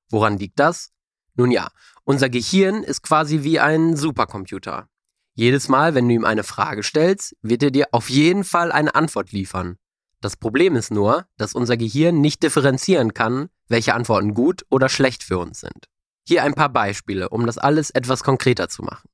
[0.09, 0.91] Woran liegt das?
[1.35, 1.69] Nun ja,
[2.03, 4.89] unser Gehirn ist quasi wie ein Supercomputer.
[5.35, 8.93] Jedes Mal, wenn du ihm eine Frage stellst, wird er dir auf jeden Fall eine
[8.93, 9.77] Antwort liefern.
[10.23, 15.21] Das Problem ist nur, dass unser Gehirn nicht differenzieren kann, welche Antworten gut oder schlecht
[15.21, 15.89] für uns sind.
[16.25, 19.09] Hier ein paar Beispiele, um das alles etwas konkreter zu machen.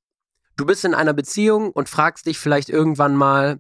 [0.56, 3.60] Du bist in einer Beziehung und fragst dich vielleicht irgendwann mal,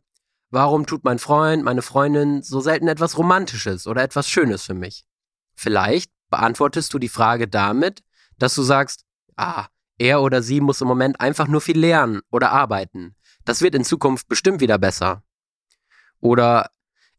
[0.51, 5.03] warum tut mein Freund, meine Freundin so selten etwas Romantisches oder etwas Schönes für mich?
[5.55, 8.03] Vielleicht beantwortest du die Frage damit,
[8.37, 9.05] dass du sagst,
[9.37, 9.65] ah,
[9.97, 13.15] er oder sie muss im Moment einfach nur viel lernen oder arbeiten.
[13.43, 15.23] Das wird in Zukunft bestimmt wieder besser.
[16.19, 16.69] Oder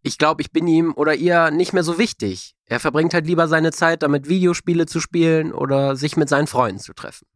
[0.02, 2.54] ich glaube, ich bin ihm oder ihr nicht mehr so wichtig.
[2.64, 6.80] Er verbringt halt lieber seine Zeit damit, Videospiele zu spielen oder sich mit seinen Freunden
[6.80, 7.26] zu treffen.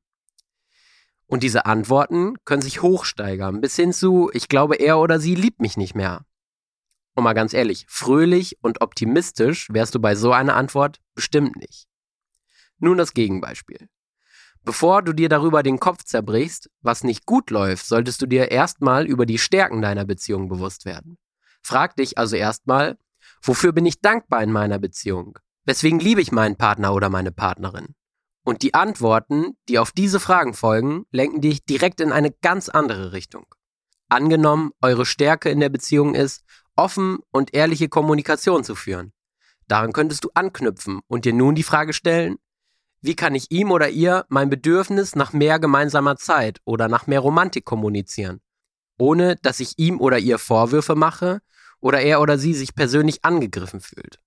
[1.27, 5.61] Und diese Antworten können sich hochsteigern, bis hin zu, ich glaube, er oder sie liebt
[5.61, 6.25] mich nicht mehr.
[7.15, 11.87] Und mal ganz ehrlich, fröhlich und optimistisch wärst du bei so einer Antwort bestimmt nicht.
[12.79, 13.89] Nun das Gegenbeispiel.
[14.63, 19.07] Bevor du dir darüber den Kopf zerbrichst, was nicht gut läuft, solltest du dir erstmal
[19.07, 21.19] über die Stärken deiner Beziehung bewusst werden.
[21.65, 22.99] Frag dich also erstmal,
[23.43, 25.39] wofür bin ich dankbar in meiner Beziehung?
[25.65, 27.95] Weswegen liebe ich meinen Partner oder meine Partnerin?
[28.45, 33.13] Und die Antworten, die auf diese Fragen folgen, lenken dich direkt in eine ganz andere
[33.13, 33.47] Richtung.
[34.11, 36.45] Angenommen, eure Stärke in der Beziehung ist,
[36.77, 39.15] offen und ehrliche Kommunikation zu führen.
[39.67, 42.37] Daran könntest du anknüpfen und dir nun die Frage stellen,
[43.01, 47.21] wie kann ich ihm oder ihr mein Bedürfnis nach mehr gemeinsamer Zeit oder nach mehr
[47.21, 48.43] Romantik kommunizieren,
[48.99, 51.41] ohne dass ich ihm oder ihr Vorwürfe mache
[51.85, 54.19] oder er oder sie sich persönlich angegriffen fühlt.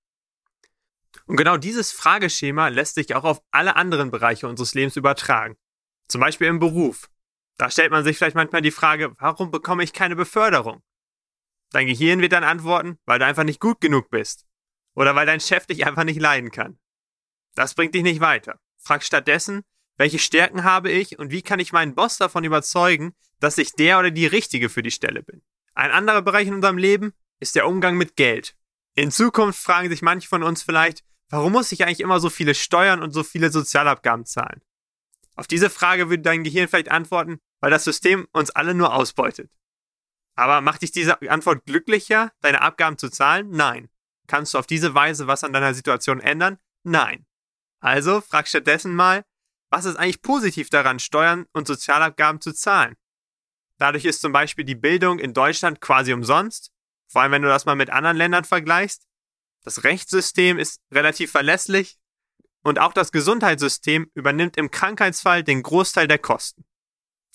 [1.25, 5.57] Und genau dieses Frageschema lässt sich auch auf alle anderen Bereiche unseres Lebens übertragen.
[6.07, 7.09] Zum Beispiel im Beruf.
[7.57, 10.83] Da stellt man sich vielleicht manchmal die Frage, warum bekomme ich keine Beförderung?
[11.71, 14.45] Dein Gehirn wird dann antworten, weil du einfach nicht gut genug bist.
[14.93, 16.77] Oder weil dein Chef dich einfach nicht leiden kann.
[17.55, 18.59] Das bringt dich nicht weiter.
[18.77, 19.63] Frag stattdessen,
[19.97, 23.97] welche Stärken habe ich und wie kann ich meinen Boss davon überzeugen, dass ich der
[23.97, 25.41] oder die Richtige für die Stelle bin.
[25.73, 28.55] Ein anderer Bereich in unserem Leben ist der Umgang mit Geld.
[28.95, 32.55] In Zukunft fragen sich manche von uns vielleicht, warum muss ich eigentlich immer so viele
[32.55, 34.61] Steuern und so viele Sozialabgaben zahlen?
[35.35, 39.51] Auf diese Frage würde dein Gehirn vielleicht antworten, weil das System uns alle nur ausbeutet.
[40.35, 43.49] Aber macht dich diese Antwort glücklicher, deine Abgaben zu zahlen?
[43.51, 43.89] Nein.
[44.27, 46.57] Kannst du auf diese Weise was an deiner Situation ändern?
[46.83, 47.25] Nein.
[47.79, 49.23] Also frag stattdessen mal,
[49.69, 52.95] was ist eigentlich positiv daran, Steuern und Sozialabgaben zu zahlen?
[53.77, 56.71] Dadurch ist zum Beispiel die Bildung in Deutschland quasi umsonst
[57.07, 59.03] vor allem, wenn du das mal mit anderen Ländern vergleichst.
[59.63, 61.97] Das Rechtssystem ist relativ verlässlich
[62.63, 66.65] und auch das Gesundheitssystem übernimmt im Krankheitsfall den Großteil der Kosten.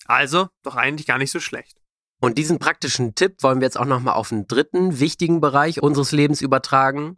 [0.05, 1.77] Also doch eigentlich gar nicht so schlecht.
[2.19, 6.11] Und diesen praktischen Tipp wollen wir jetzt auch nochmal auf einen dritten wichtigen Bereich unseres
[6.11, 7.17] Lebens übertragen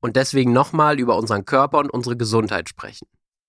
[0.00, 3.08] und deswegen nochmal über unseren Körper und unsere Gesundheit sprechen.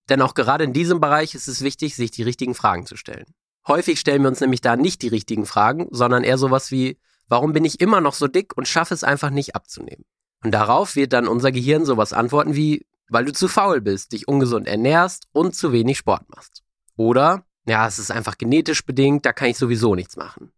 [0.09, 3.25] Denn auch gerade in diesem Bereich ist es wichtig, sich die richtigen Fragen zu stellen.
[3.67, 6.97] Häufig stellen wir uns nämlich da nicht die richtigen Fragen, sondern eher sowas wie,
[7.27, 10.05] Warum bin ich immer noch so dick und schaffe es einfach nicht abzunehmen?
[10.43, 14.27] Und darauf wird dann unser Gehirn sowas antworten wie, weil du zu faul bist, dich
[14.27, 16.63] ungesund ernährst und zu wenig Sport machst.
[16.95, 20.51] Oder, ja, es ist einfach genetisch bedingt, da kann ich sowieso nichts machen.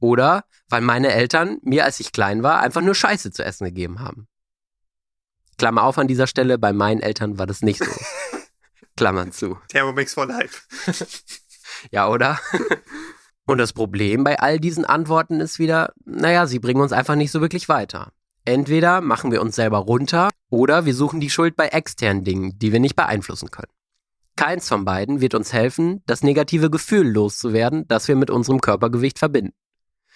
[0.00, 4.00] Oder, weil meine Eltern mir, als ich klein war, einfach nur Scheiße zu essen gegeben
[4.00, 4.28] haben.
[5.56, 7.90] Klammer auf an dieser Stelle, bei meinen Eltern war das nicht so.
[8.96, 9.58] Klammern zu.
[9.68, 10.62] Thermomix for life.
[11.90, 12.38] ja, oder?
[13.46, 17.30] Und das Problem bei all diesen Antworten ist wieder, naja, sie bringen uns einfach nicht
[17.30, 18.10] so wirklich weiter.
[18.46, 22.72] Entweder machen wir uns selber runter oder wir suchen die Schuld bei externen Dingen, die
[22.72, 23.72] wir nicht beeinflussen können.
[24.36, 29.18] Keins von beiden wird uns helfen, das negative Gefühl loszuwerden, das wir mit unserem Körpergewicht
[29.18, 29.54] verbinden.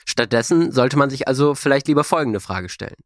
[0.05, 2.97] Stattdessen sollte man sich also vielleicht lieber folgende Frage stellen.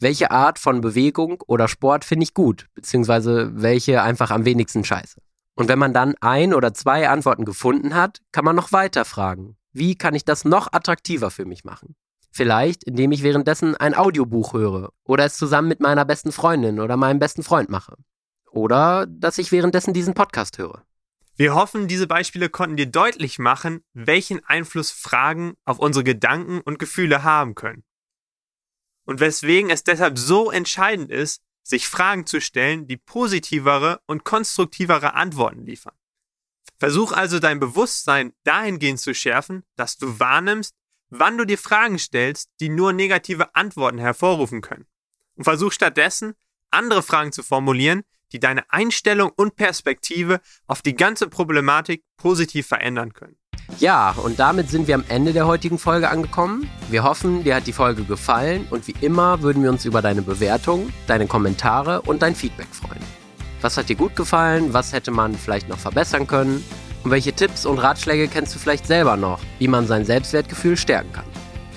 [0.00, 5.20] Welche Art von Bewegung oder Sport finde ich gut, beziehungsweise welche einfach am wenigsten scheiße?
[5.58, 9.56] Und wenn man dann ein oder zwei Antworten gefunden hat, kann man noch weiter fragen.
[9.72, 11.96] Wie kann ich das noch attraktiver für mich machen?
[12.30, 16.96] Vielleicht, indem ich währenddessen ein Audiobuch höre oder es zusammen mit meiner besten Freundin oder
[16.96, 17.96] meinem besten Freund mache.
[18.52, 20.84] Oder dass ich währenddessen diesen Podcast höre.
[21.34, 26.78] Wir hoffen, diese Beispiele konnten dir deutlich machen, welchen Einfluss Fragen auf unsere Gedanken und
[26.78, 27.82] Gefühle haben können.
[29.06, 35.14] Und weswegen es deshalb so entscheidend ist, sich Fragen zu stellen, die positivere und konstruktivere
[35.14, 35.94] Antworten liefern.
[36.78, 40.74] Versuch also dein Bewusstsein dahingehend zu schärfen, dass du wahrnimmst,
[41.10, 44.86] wann du dir Fragen stellst, die nur negative Antworten hervorrufen können.
[45.34, 46.34] Und versuch stattdessen,
[46.70, 48.02] andere Fragen zu formulieren,
[48.32, 53.37] die deine Einstellung und Perspektive auf die ganze Problematik positiv verändern können.
[53.78, 56.68] Ja, und damit sind wir am Ende der heutigen Folge angekommen.
[56.88, 60.22] Wir hoffen, dir hat die Folge gefallen und wie immer würden wir uns über deine
[60.22, 63.02] Bewertung, deine Kommentare und dein Feedback freuen.
[63.60, 64.72] Was hat dir gut gefallen?
[64.72, 66.64] Was hätte man vielleicht noch verbessern können?
[67.04, 71.12] Und welche Tipps und Ratschläge kennst du vielleicht selber noch, wie man sein Selbstwertgefühl stärken
[71.12, 71.24] kann?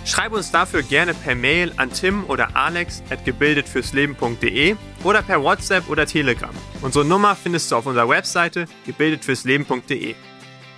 [0.03, 5.87] Schreib uns dafür gerne per Mail an tim oder alex at gebildetfürsleben.de oder per WhatsApp
[5.89, 6.49] oder Telegram.
[6.81, 10.15] Unsere Nummer findest du auf unserer Webseite gebildetfürsleben.de.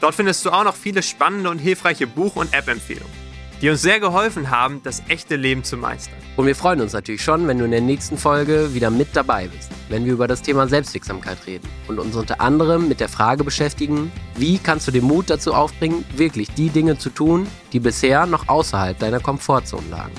[0.03, 3.23] Dort findest du auch noch viele spannende und hilfreiche Buch- und App-Empfehlungen.
[3.61, 6.17] die uns sehr geholfen haben, das echte Leben zu meistern.
[6.35, 9.47] Und wir freuen uns natürlich schon, wenn du in der nächsten Folge wieder mit dabei
[9.47, 13.45] bist, wenn wir über das Thema Selbstwirksamkeit reden und uns unter anderem mit der Frage
[13.45, 18.25] beschäftigen, wie kannst du den Mut dazu aufbringen, wirklich die Dinge zu tun, die bisher
[18.25, 20.15] noch außerhalb deiner Komfortzone lagen.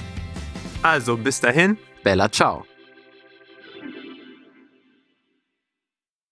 [0.80, 2.64] Also bis dahin, Bella ciao.